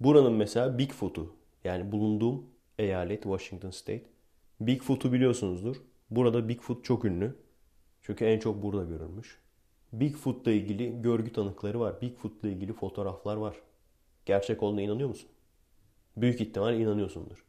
[0.00, 2.46] Buranın mesela Bigfoot'u yani bulunduğum
[2.78, 4.04] eyalet Washington State.
[4.60, 5.76] Bigfoot'u biliyorsunuzdur.
[6.10, 7.36] Burada Bigfoot çok ünlü.
[8.02, 9.40] Çünkü en çok burada görülmüş.
[9.92, 12.00] Bigfoot'la ilgili görgü tanıkları var.
[12.00, 13.56] Bigfoot'la ilgili fotoğraflar var.
[14.26, 15.28] Gerçek olduğuna inanıyor musun?
[16.16, 17.44] Büyük ihtimal inanıyorsundur.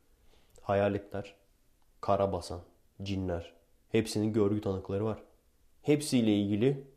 [0.61, 1.35] Hayaletler,
[2.01, 2.61] karabasan,
[3.03, 3.53] cinler
[3.89, 5.23] hepsinin görgü tanıkları var.
[5.81, 6.87] Hepsiyle ilgili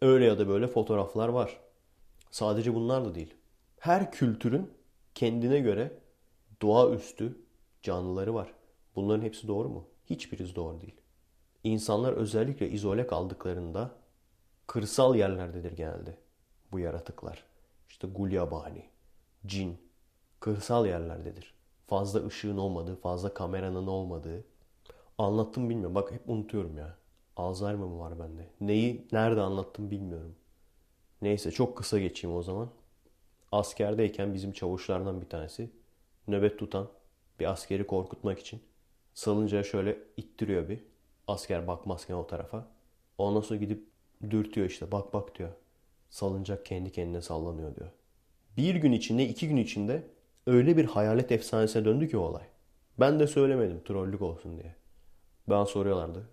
[0.00, 1.60] öyle ya da böyle fotoğraflar var.
[2.30, 3.34] Sadece bunlar da değil.
[3.78, 4.72] Her kültürün
[5.14, 5.98] kendine göre
[6.62, 7.38] doğaüstü
[7.82, 8.54] canlıları var.
[8.96, 9.88] Bunların hepsi doğru mu?
[10.06, 11.00] Hiçbirisi doğru değil.
[11.64, 13.94] İnsanlar özellikle izole kaldıklarında
[14.66, 16.16] kırsal yerlerdedir genelde
[16.72, 17.44] bu yaratıklar.
[17.88, 18.84] İşte gulyabani,
[19.46, 19.78] cin,
[20.40, 21.57] kırsal yerlerdedir.
[21.88, 24.44] Fazla ışığın olmadığı, fazla kameranın olmadığı.
[25.18, 25.94] Anlattım bilmiyorum.
[25.94, 26.96] Bak hep unutuyorum ya.
[27.36, 28.50] Alzheimer mı var bende?
[28.60, 30.34] Neyi nerede anlattım bilmiyorum.
[31.22, 32.70] Neyse çok kısa geçeyim o zaman.
[33.52, 35.70] Askerdeyken bizim çavuşlardan bir tanesi
[36.28, 36.88] nöbet tutan
[37.40, 38.60] bir askeri korkutmak için
[39.14, 40.84] salıncağı şöyle ittiriyor bir.
[41.26, 42.68] Asker bakmazken o tarafa.
[43.18, 43.88] Ondan sonra gidip
[44.30, 45.50] dürtüyor işte bak bak diyor.
[46.10, 47.90] Salıncak kendi kendine sallanıyor diyor.
[48.56, 50.17] Bir gün içinde iki gün içinde
[50.48, 52.44] öyle bir hayalet efsanesine döndü ki o olay.
[53.00, 54.76] Ben de söylemedim trollük olsun diye.
[55.48, 56.28] Ben soruyorlardı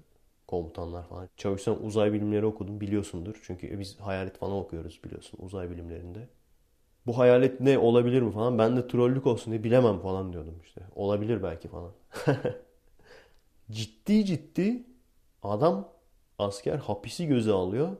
[0.47, 1.29] komutanlar falan.
[1.37, 3.41] Çavuş uzay bilimleri okudun biliyorsundur.
[3.43, 6.29] Çünkü biz hayalet falan okuyoruz biliyorsun uzay bilimlerinde.
[7.07, 8.57] Bu hayalet ne olabilir mi falan.
[8.57, 10.81] Ben de trollük olsun diye bilemem falan diyordum işte.
[10.95, 11.91] Olabilir belki falan.
[13.71, 14.83] ciddi ciddi
[15.43, 15.89] adam
[16.39, 17.97] asker hapisi göze alıyor.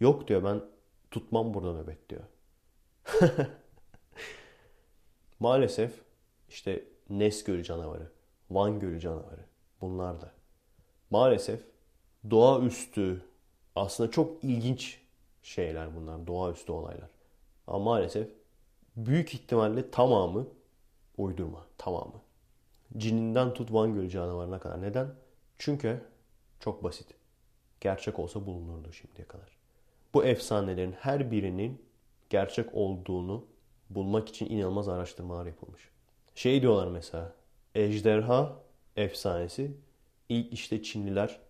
[0.00, 0.62] Yok diyor ben
[1.10, 2.22] tutmam burada nöbet diyor.
[5.42, 6.00] Maalesef
[6.48, 8.10] işte Nes Gölü canavarı,
[8.50, 9.44] Van Gölü canavarı
[9.80, 10.32] bunlar da.
[11.10, 11.60] Maalesef
[12.30, 13.22] doğaüstü
[13.76, 15.00] aslında çok ilginç
[15.42, 17.10] şeyler bunlar, doğaüstü olaylar.
[17.66, 18.28] Ama maalesef
[18.96, 20.46] büyük ihtimalle tamamı
[21.16, 22.22] uydurma, tamamı.
[22.96, 24.82] Cininden tut Van Gölü canavarına kadar.
[24.82, 25.14] Neden?
[25.58, 26.04] Çünkü
[26.60, 27.14] çok basit.
[27.80, 29.56] Gerçek olsa bulunurdu şimdiye kadar.
[30.14, 31.82] Bu efsanelerin her birinin
[32.30, 33.51] gerçek olduğunu
[33.94, 35.82] bulmak için inanılmaz araştırmalar yapılmış.
[36.34, 37.32] Şey diyorlar mesela,
[37.74, 38.56] ejderha
[38.96, 39.70] efsanesi
[40.28, 41.40] ilk işte Çinliler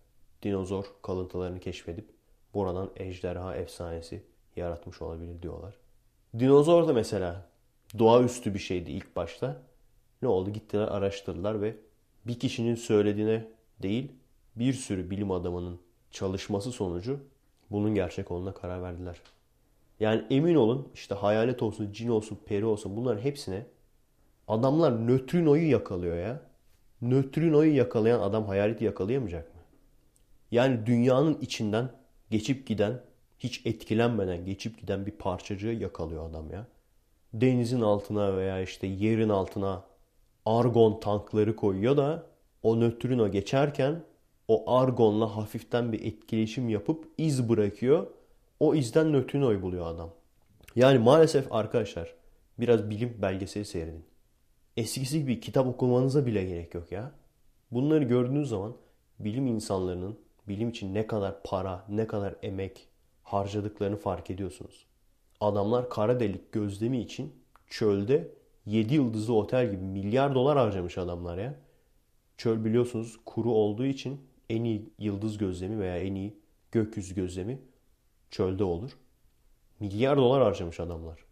[0.43, 2.09] dinozor kalıntılarını keşfedip
[2.53, 4.23] buradan ejderha efsanesi
[4.55, 5.73] yaratmış olabilir diyorlar.
[6.39, 7.49] Dinozor da mesela
[7.99, 9.61] doğaüstü bir şeydi ilk başta.
[10.21, 10.49] Ne oldu?
[10.49, 11.75] Gittiler araştırdılar ve
[12.25, 13.47] bir kişinin söylediğine
[13.81, 14.11] değil
[14.55, 15.79] bir sürü bilim adamının
[16.11, 17.19] çalışması sonucu
[17.71, 19.15] bunun gerçek olduğuna karar verdiler.
[20.03, 23.65] Yani emin olun işte hayalet olsun, cin olsun, peri olsun bunların hepsine
[24.47, 26.41] adamlar nötrinoyu yakalıyor ya.
[27.01, 29.61] Nötrinoyu yakalayan adam hayaleti yakalayamayacak mı?
[30.51, 31.89] Yani dünyanın içinden
[32.31, 33.01] geçip giden,
[33.39, 36.67] hiç etkilenmeden geçip giden bir parçacığı yakalıyor adam ya.
[37.33, 39.83] Denizin altına veya işte yerin altına
[40.45, 42.25] argon tankları koyuyor da
[42.63, 44.03] o nötrino geçerken
[44.47, 48.07] o argonla hafiften bir etkileşim yapıp iz bırakıyor.
[48.63, 50.09] O izden nötrinoyu buluyor adam.
[50.75, 52.15] Yani maalesef arkadaşlar
[52.59, 54.05] biraz bilim belgeseli seyredin.
[54.77, 57.11] Eskisi gibi kitap okumanıza bile gerek yok ya.
[57.71, 58.75] Bunları gördüğünüz zaman
[59.19, 62.87] bilim insanlarının bilim için ne kadar para, ne kadar emek
[63.23, 64.85] harcadıklarını fark ediyorsunuz.
[65.39, 67.33] Adamlar kara delik gözlemi için
[67.67, 68.31] çölde
[68.65, 71.55] 7 yıldızlı otel gibi milyar dolar harcamış adamlar ya.
[72.37, 76.37] Çöl biliyorsunuz kuru olduğu için en iyi yıldız gözlemi veya en iyi
[76.71, 77.59] gökyüzü gözlemi
[78.33, 78.91] çölde olur.
[79.79, 81.25] Milyar dolar harcamış adamlar.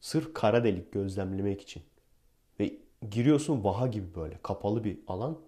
[0.00, 1.82] Sırf kara delik gözlemlemek için.
[2.60, 2.78] Ve
[3.10, 5.38] giriyorsun vaha gibi böyle kapalı bir alan.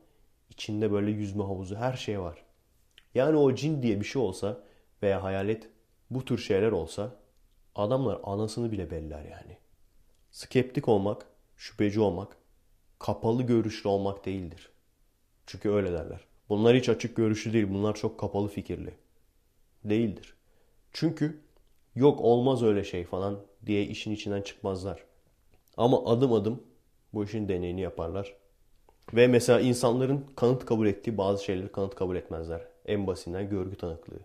[0.50, 2.44] İçinde böyle yüzme havuzu her şey var.
[3.14, 4.64] Yani o cin diye bir şey olsa
[5.02, 5.68] veya hayalet
[6.10, 7.16] bu tür şeyler olsa
[7.74, 9.58] adamlar anasını bile beller yani.
[10.30, 11.26] Skeptik olmak,
[11.56, 12.36] şüpheci olmak,
[12.98, 14.72] kapalı görüşlü olmak değildir.
[15.46, 16.20] Çünkü öyle derler.
[16.48, 17.66] Bunlar hiç açık görüşlü değil.
[17.70, 18.94] Bunlar çok kapalı fikirli.
[19.84, 20.34] Değildir.
[20.94, 21.40] Çünkü
[21.94, 25.04] yok olmaz öyle şey falan diye işin içinden çıkmazlar.
[25.76, 26.62] Ama adım adım
[27.14, 28.36] bu işin deneyini yaparlar.
[29.14, 32.68] Ve mesela insanların kanıt kabul ettiği bazı şeyleri kanıt kabul etmezler.
[32.86, 34.20] En basitinden görgü tanıklığı.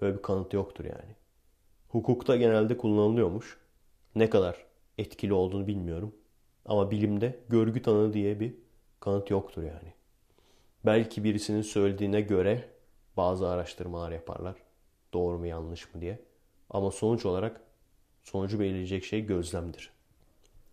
[0.00, 1.14] Böyle bir kanıt yoktur yani.
[1.88, 3.58] Hukukta genelde kullanılıyormuş.
[4.14, 4.64] Ne kadar
[4.98, 6.14] etkili olduğunu bilmiyorum.
[6.66, 8.54] Ama bilimde görgü tanığı diye bir
[9.00, 9.92] kanıt yoktur yani.
[10.86, 12.64] Belki birisinin söylediğine göre
[13.16, 14.63] bazı araştırmalar yaparlar.
[15.14, 16.18] Doğru mu yanlış mı diye.
[16.70, 17.60] Ama sonuç olarak
[18.24, 19.90] sonucu belirleyecek şey gözlemdir.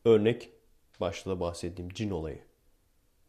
[0.06, 0.50] Örnek
[1.00, 2.40] başta da bahsettiğim cin olayı.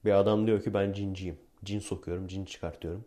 [0.05, 1.39] Bir adam diyor ki ben cinciyim.
[1.65, 3.05] Cin sokuyorum, cin çıkartıyorum.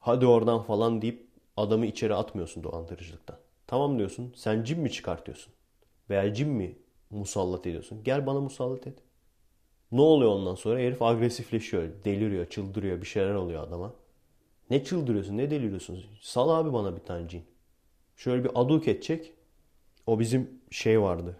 [0.00, 1.26] Hadi oradan falan deyip
[1.56, 3.38] adamı içeri atmıyorsun dolandırıcılıktan.
[3.66, 5.52] Tamam diyorsun sen cin mi çıkartıyorsun?
[6.10, 6.78] Veya cin mi
[7.10, 8.04] musallat ediyorsun?
[8.04, 8.98] Gel bana musallat et.
[9.92, 10.78] Ne oluyor ondan sonra?
[10.78, 13.94] Herif agresifleşiyor, deliriyor, çıldırıyor, bir şeyler oluyor adama.
[14.70, 16.04] Ne çıldırıyorsun, ne deliriyorsun?
[16.20, 17.44] Sal abi bana bir tane cin.
[18.16, 19.32] Şöyle bir aduk edecek.
[20.06, 21.36] O bizim şey vardı.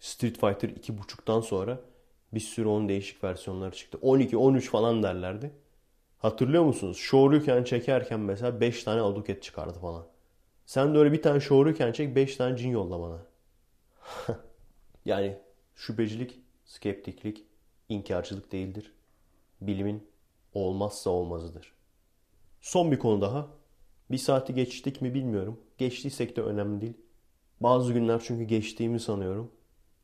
[0.00, 1.80] Street Fighter 2.5'tan sonra
[2.34, 3.98] bir sürü onun değişik versiyonları çıktı.
[4.02, 5.52] 12, 13 falan derlerdi.
[6.18, 6.96] Hatırlıyor musunuz?
[6.96, 10.06] Shoryuken çekerken mesela 5 tane aduket çıkardı falan.
[10.66, 13.26] Sen de öyle bir tane Shoryuken çek 5 tane cin yolla bana.
[15.04, 15.38] yani
[15.76, 17.44] şüphecilik, skeptiklik,
[17.88, 18.92] inkarcılık değildir.
[19.60, 20.08] Bilimin
[20.54, 21.72] olmazsa olmazıdır.
[22.60, 23.46] Son bir konu daha.
[24.10, 25.60] Bir saati geçtik mi bilmiyorum.
[25.78, 26.94] Geçtiysek de önemli değil.
[27.60, 29.50] Bazı günler çünkü geçtiğimi sanıyorum.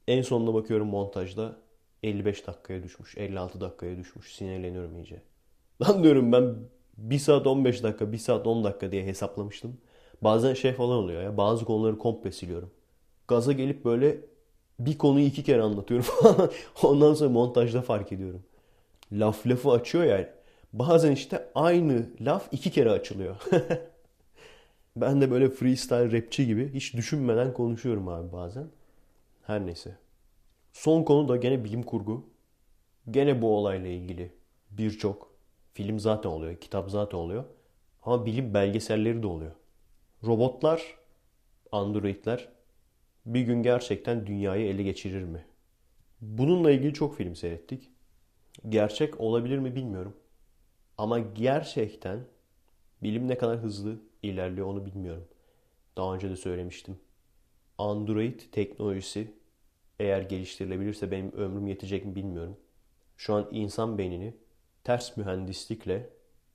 [0.08, 1.56] En sonunda bakıyorum montajda
[2.02, 4.34] 55 dakikaya düşmüş, 56 dakikaya düşmüş.
[4.34, 5.22] Sinirleniyorum iyice.
[5.82, 6.54] Lan diyorum ben
[6.98, 9.76] 1 saat 15 dakika, 1 saat 10 dakika diye hesaplamıştım.
[10.22, 11.36] Bazen şey falan oluyor ya.
[11.36, 12.70] Bazı konuları komple siliyorum.
[13.28, 14.20] Gaza gelip böyle
[14.80, 16.50] bir konuyu iki kere anlatıyorum falan.
[16.82, 18.42] Ondan sonra montajda fark ediyorum.
[19.12, 20.26] Laf lafı açıyor yani.
[20.78, 23.36] Bazen işte aynı laf iki kere açılıyor.
[24.96, 28.66] ben de böyle freestyle rapçi gibi hiç düşünmeden konuşuyorum abi bazen.
[29.42, 29.96] Her neyse.
[30.72, 32.26] Son konu da gene bilim kurgu.
[33.10, 34.32] Gene bu olayla ilgili
[34.70, 35.32] birçok
[35.72, 37.44] film zaten oluyor, kitap zaten oluyor.
[38.02, 39.52] Ama bilim belgeselleri de oluyor.
[40.24, 40.98] Robotlar,
[41.72, 42.48] androidler
[43.26, 45.44] bir gün gerçekten dünyayı ele geçirir mi?
[46.20, 47.90] Bununla ilgili çok film seyrettik.
[48.68, 50.16] Gerçek olabilir mi bilmiyorum.
[50.98, 52.20] Ama gerçekten
[53.02, 55.24] bilim ne kadar hızlı ilerliyor onu bilmiyorum.
[55.96, 56.98] Daha önce de söylemiştim.
[57.78, 59.34] Android teknolojisi
[60.00, 62.56] eğer geliştirilebilirse benim ömrüm yetecek mi bilmiyorum.
[63.16, 64.34] Şu an insan beynini
[64.84, 66.10] ters mühendislikle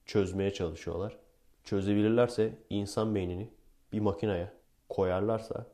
[0.06, 1.18] çözmeye çalışıyorlar.
[1.64, 3.50] Çözebilirlerse insan beynini
[3.94, 4.52] bir makineye
[4.90, 5.66] koyarlarsa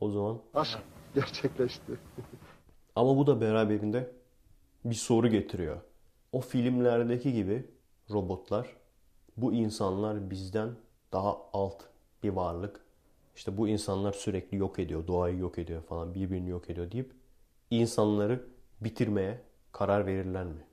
[0.00, 0.78] o zaman Aşk
[1.14, 1.92] gerçekleşti.
[2.96, 4.10] ama bu da beraberinde
[4.84, 5.80] bir soru getiriyor.
[6.32, 7.64] O filmlerdeki gibi
[8.10, 8.76] robotlar
[9.36, 10.70] bu insanlar bizden
[11.12, 11.82] daha alt
[12.22, 12.80] bir varlık.
[13.36, 17.12] İşte bu insanlar sürekli yok ediyor, doğayı yok ediyor falan, birbirini yok ediyor deyip
[17.70, 18.44] insanları
[18.80, 19.40] bitirmeye
[19.72, 20.64] karar verirler mi?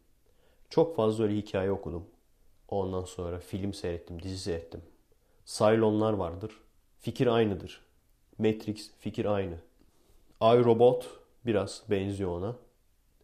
[0.69, 2.05] Çok fazla öyle hikaye okudum.
[2.67, 4.81] Ondan sonra film seyrettim, dizi seyrettim.
[5.45, 6.51] Cylonlar vardır.
[6.99, 7.81] Fikir aynıdır.
[8.37, 9.55] Matrix fikir aynı.
[10.41, 12.55] iRobot biraz benziyor ona.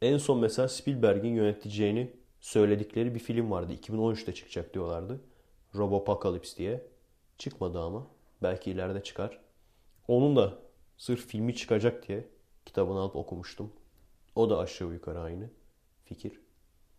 [0.01, 2.11] En son mesela Spielberg'in yöneteceğini
[2.43, 3.73] söyledikleri bir film vardı.
[3.73, 5.21] 2013'te çıkacak diyorlardı.
[5.75, 6.87] Robopacalypse diye.
[7.37, 8.07] Çıkmadı ama.
[8.41, 9.39] Belki ileride çıkar.
[10.07, 10.59] Onun da
[10.97, 12.27] sırf filmi çıkacak diye
[12.65, 13.73] kitabını alıp okumuştum.
[14.35, 15.49] O da aşağı yukarı aynı
[16.05, 16.39] fikir.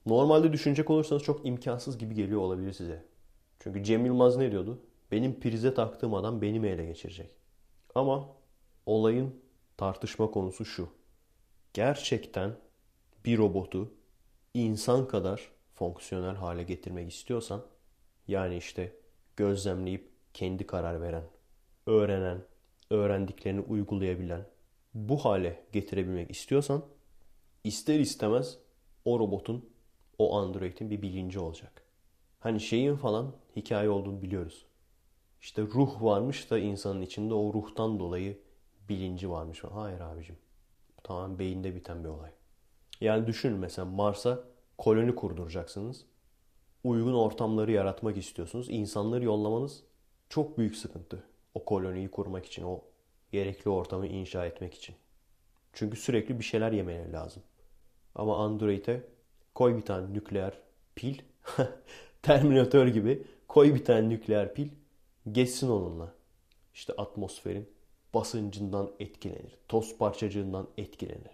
[0.07, 3.05] Normalde düşünecek olursanız çok imkansız gibi geliyor olabilir size.
[3.61, 4.81] Çünkü Cem Yılmaz ne diyordu?
[5.13, 7.37] Benim prize taktığım adam beni ele geçirecek?
[7.95, 8.29] Ama
[8.87, 9.35] olayın
[9.77, 10.89] tartışma konusu şu.
[11.75, 12.57] Gerçekten
[13.25, 13.91] bir robotu
[14.55, 17.63] insan kadar fonksiyonel hale getirmek istiyorsan
[18.29, 18.97] yani işte
[19.37, 21.25] gözlemleyip kendi karar veren,
[21.87, 22.45] öğrenen,
[22.91, 24.47] öğrendiklerini uygulayabilen
[24.95, 26.85] bu hale getirebilmek istiyorsan
[27.65, 28.59] ister istemez
[29.05, 29.71] o robotun,
[30.19, 31.83] o androidin bir bilinci olacak.
[32.41, 34.67] Hani şeyin falan hikaye olduğunu biliyoruz.
[35.41, 38.39] İşte ruh varmış da insanın içinde o ruhtan dolayı
[38.89, 39.65] bilinci varmış.
[39.65, 40.37] Hayır abicim.
[40.99, 42.31] Bu tamamen beyinde biten bir olay.
[43.01, 44.45] Yani düşünün mesela Mars'a
[44.79, 46.05] koloni kurduracaksınız.
[46.85, 48.67] Uygun ortamları yaratmak istiyorsunuz.
[48.71, 49.83] İnsanları yollamanız
[50.29, 51.25] çok büyük sıkıntı.
[51.55, 52.81] O koloniyi kurmak için, o
[53.33, 54.97] gerekli ortamı inşa etmek için.
[55.73, 57.43] Çünkü sürekli bir şeyler yemeleri lazım.
[58.15, 59.03] Ama Android'e
[59.55, 60.59] koy bir tane nükleer
[60.95, 61.19] pil,
[62.23, 64.69] Terminator gibi koy bir tane nükleer pil,
[65.33, 66.15] geçsin onunla.
[66.75, 67.69] İşte atmosferin
[68.15, 71.31] basıncından etkilenir, toz parçacığından etkilenir,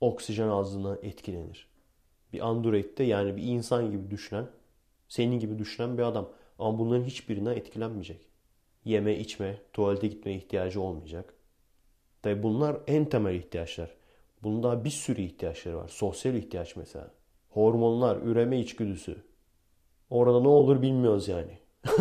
[0.00, 1.68] oksijen azlığından etkilenir.
[2.32, 4.46] Bir Android'de yani bir insan gibi düşünen,
[5.08, 6.28] senin gibi düşünen bir adam.
[6.58, 8.28] Ama bunların hiçbirinden etkilenmeyecek.
[8.84, 11.34] Yeme, içme, tuvalete gitmeye ihtiyacı olmayacak.
[12.22, 13.90] Tabi bunlar en temel ihtiyaçlar.
[14.42, 15.88] Bunun daha bir sürü ihtiyaçları var.
[15.88, 17.10] Sosyal ihtiyaç mesela.
[17.50, 19.16] Hormonlar, üreme içgüdüsü.
[20.10, 21.58] Orada ne olur bilmiyoruz yani.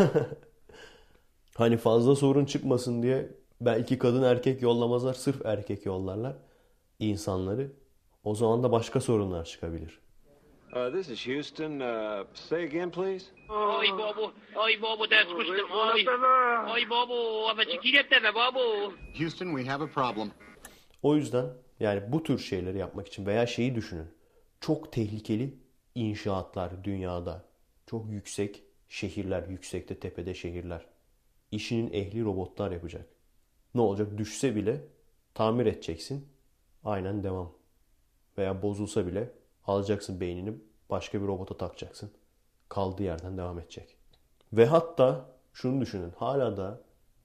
[1.55, 3.31] hani fazla sorun çıkmasın diye
[3.61, 5.13] belki kadın erkek yollamazlar.
[5.13, 6.35] Sırf erkek yollarlar
[6.99, 7.71] insanları.
[8.27, 9.99] O zaman da başka sorunlar çıkabilir.
[10.75, 11.79] Uh, this is Houston.
[11.79, 13.25] Uh, say again, please.
[13.49, 16.05] Oj, babu, oj, babu, där skusten, oj.
[16.73, 17.13] Oj, babu,
[18.11, 18.93] deme babu.
[19.19, 20.31] Houston, we have a problem.
[21.03, 21.45] O yüzden
[21.79, 24.07] yani bu tür şeyleri yapmak için veya şeyi düşünün.
[24.61, 25.57] Çok tehlikeli
[25.95, 27.45] inşaatlar dünyada.
[27.85, 30.85] Çok yüksek şehirler, yüksekte tepede şehirler.
[31.51, 33.05] İşinin ehli robotlar yapacak.
[33.75, 34.17] Ne olacak?
[34.17, 34.81] Düşse bile
[35.33, 36.27] tamir edeceksin.
[36.83, 37.57] Aynen devam.
[38.37, 39.31] Veya bozulsa bile
[39.65, 40.53] alacaksın beynini
[40.89, 42.11] başka bir robota takacaksın.
[42.69, 43.97] Kaldığı yerden devam edecek.
[44.53, 46.11] Ve hatta şunu düşünün.
[46.17, 46.81] Hala da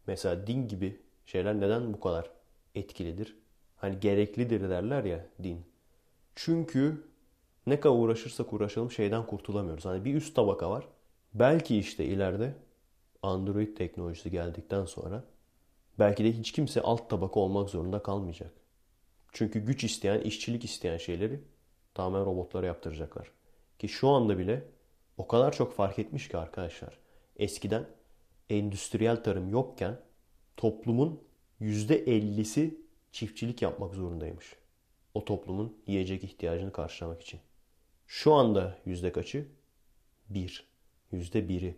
[0.06, 2.30] mesela din gibi şeyler neden bu kadar
[2.74, 3.36] etkilidir?
[3.76, 5.66] Hani gereklidir derler ya din.
[6.34, 7.04] Çünkü
[7.66, 9.84] ne kadar uğraşırsak uğraşalım şeyden kurtulamıyoruz.
[9.84, 10.88] Hani bir üst tabaka var.
[11.34, 12.54] Belki işte ileride
[13.22, 15.24] Android teknolojisi geldikten sonra
[15.98, 18.61] belki de hiç kimse alt tabaka olmak zorunda kalmayacak.
[19.32, 21.40] Çünkü güç isteyen, işçilik isteyen şeyleri
[21.94, 23.30] tamamen robotlara yaptıracaklar.
[23.78, 24.64] Ki şu anda bile
[25.16, 26.98] o kadar çok fark etmiş ki arkadaşlar.
[27.36, 27.86] Eskiden
[28.50, 30.00] endüstriyel tarım yokken
[30.56, 31.20] toplumun
[31.60, 32.74] %50'si
[33.12, 34.56] çiftçilik yapmak zorundaymış.
[35.14, 37.40] O toplumun yiyecek ihtiyacını karşılamak için.
[38.06, 39.48] Şu anda yüzde kaçı?
[40.30, 40.66] Bir.
[41.12, 41.76] Yüzde biri.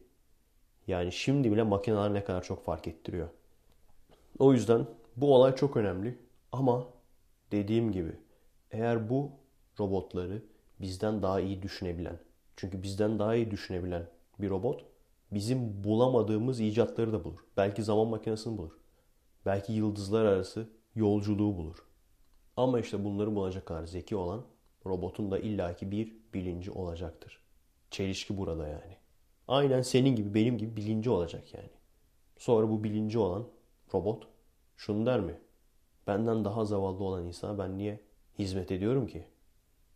[0.87, 3.29] Yani şimdi bile makineler ne kadar çok fark ettiriyor.
[4.39, 4.87] O yüzden
[5.17, 6.19] bu olay çok önemli.
[6.53, 6.89] Ama
[7.53, 8.13] dediğim gibi
[8.71, 9.33] eğer bu
[9.81, 10.43] robotları
[10.81, 12.19] bizden daha iyi düşünebilen,
[12.57, 14.85] çünkü bizden daha iyi düşünebilen bir robot
[15.31, 17.41] bizim bulamadığımız icatları da bulur.
[17.57, 18.73] Belki zaman makinesini bulur.
[19.47, 21.87] Belki yıldızlar arası yolculuğu bulur.
[22.57, 24.45] Ama işte bunları bulacak kadar zeki olan
[24.87, 27.41] robotun da illaki bir bilinci olacaktır.
[27.91, 28.97] Çelişki burada yani.
[29.49, 31.71] Aynen senin gibi benim gibi bilinci olacak yani.
[32.39, 33.49] Sonra bu bilinci olan
[33.95, 34.29] robot
[34.77, 35.39] şunu der mi?
[36.07, 38.01] Benden daha zavallı olan insana ben niye
[38.39, 39.25] hizmet ediyorum ki?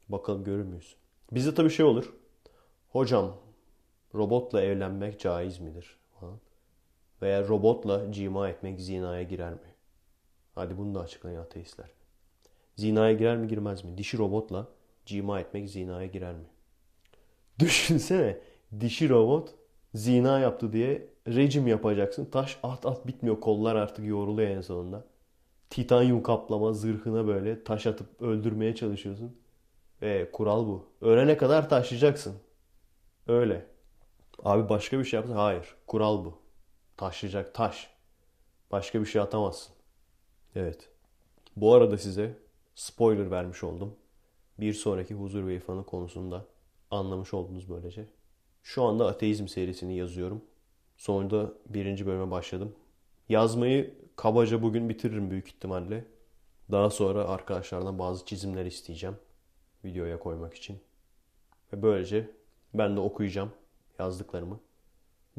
[0.08, 0.96] Bakalım görür müyüz?
[1.32, 2.14] Bizde tabii şey olur.
[2.88, 3.36] Hocam
[4.14, 5.96] robotla evlenmek caiz midir?
[6.20, 6.38] Falan.
[7.22, 9.74] Veya robotla cima etmek zinaya girer mi?
[10.54, 11.90] Hadi bunu da açıklayın ateistler.
[12.76, 13.98] Zinaya girer mi girmez mi?
[13.98, 14.68] Dişi robotla
[15.06, 16.44] cima etmek zinaya girer mi?
[17.58, 18.38] Düşünsene
[18.80, 19.54] dişi robot
[19.94, 22.24] zina yaptı diye rejim yapacaksın.
[22.24, 23.40] Taş at at bitmiyor.
[23.40, 25.04] Kollar artık yoruluyor en sonunda.
[25.70, 29.36] Titanyum kaplama zırhına böyle taş atıp öldürmeye çalışıyorsun.
[30.02, 30.86] Ve kural bu.
[31.00, 32.34] Ölene kadar taşlayacaksın.
[33.26, 33.66] Öyle.
[34.44, 35.74] Abi başka bir şey yapsa hayır.
[35.86, 36.38] Kural bu.
[36.96, 37.90] Taşlayacak taş.
[38.70, 39.74] Başka bir şey atamazsın.
[40.54, 40.90] Evet.
[41.56, 42.38] Bu arada size
[42.74, 43.96] spoiler vermiş oldum.
[44.60, 46.44] Bir sonraki huzur ve irfanı konusunda
[46.90, 48.06] anlamış oldunuz böylece.
[48.62, 50.44] Şu anda ateizm serisini yazıyorum.
[50.96, 52.74] Sonunda birinci bölüme başladım.
[53.28, 56.04] Yazmayı kabaca bugün bitiririm büyük ihtimalle.
[56.70, 59.16] Daha sonra arkadaşlardan bazı çizimler isteyeceğim.
[59.84, 60.78] Videoya koymak için.
[61.72, 62.30] Ve böylece
[62.74, 63.50] ben de okuyacağım
[63.98, 64.60] yazdıklarımı.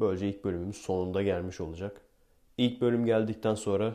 [0.00, 2.00] Böylece ilk bölümümüz sonunda gelmiş olacak.
[2.58, 3.94] İlk bölüm geldikten sonra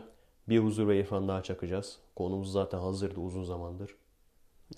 [0.49, 1.99] bir huzur ve irfan daha çakacağız.
[2.15, 3.95] Konumuz zaten hazırdı uzun zamandır.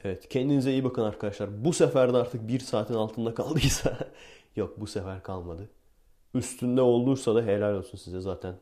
[0.04, 1.66] Evet kendinize iyi bakın arkadaşlar.
[1.66, 3.98] Bu sefer de artık bir saatin altında kaldıysa
[4.56, 5.70] yok bu sefer kalmadı.
[6.34, 8.56] Üstünde olduysa da helal olsun size zaten.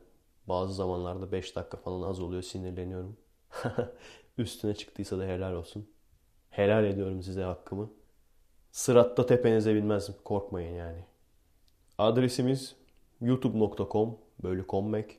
[0.48, 3.16] Bazı zamanlarda 5 dakika falan az oluyor sinirleniyorum.
[4.38, 5.90] Üstüne çıktıysa da helal olsun.
[6.50, 7.90] Helal ediyorum size hakkımı.
[8.72, 11.04] Sıratta tepenize binmez korkmayın yani.
[11.98, 12.76] Adresimiz
[13.20, 15.18] youtube.com bölü kommek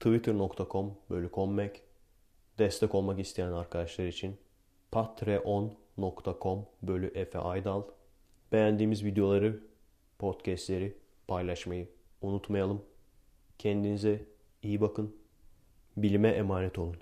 [0.00, 1.82] twitter.com bölü kommek
[2.58, 4.36] destek olmak isteyen arkadaşlar için
[4.90, 7.82] patreon.com bölü Efe Aydal
[8.52, 9.60] beğendiğimiz videoları
[10.18, 10.98] podcastleri
[11.28, 11.88] paylaşmayı
[12.22, 12.82] unutmayalım.
[13.58, 14.26] Kendinize
[14.62, 15.16] iyi bakın.
[15.96, 16.96] Bilime emanet olun.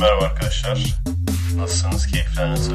[0.00, 1.00] Merhaba arkadaşlar.
[1.56, 2.06] Nasılsınız?
[2.06, 2.72] Keyifler nasıl?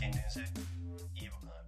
[0.00, 0.44] Kendinize
[1.20, 1.63] iyi bakın.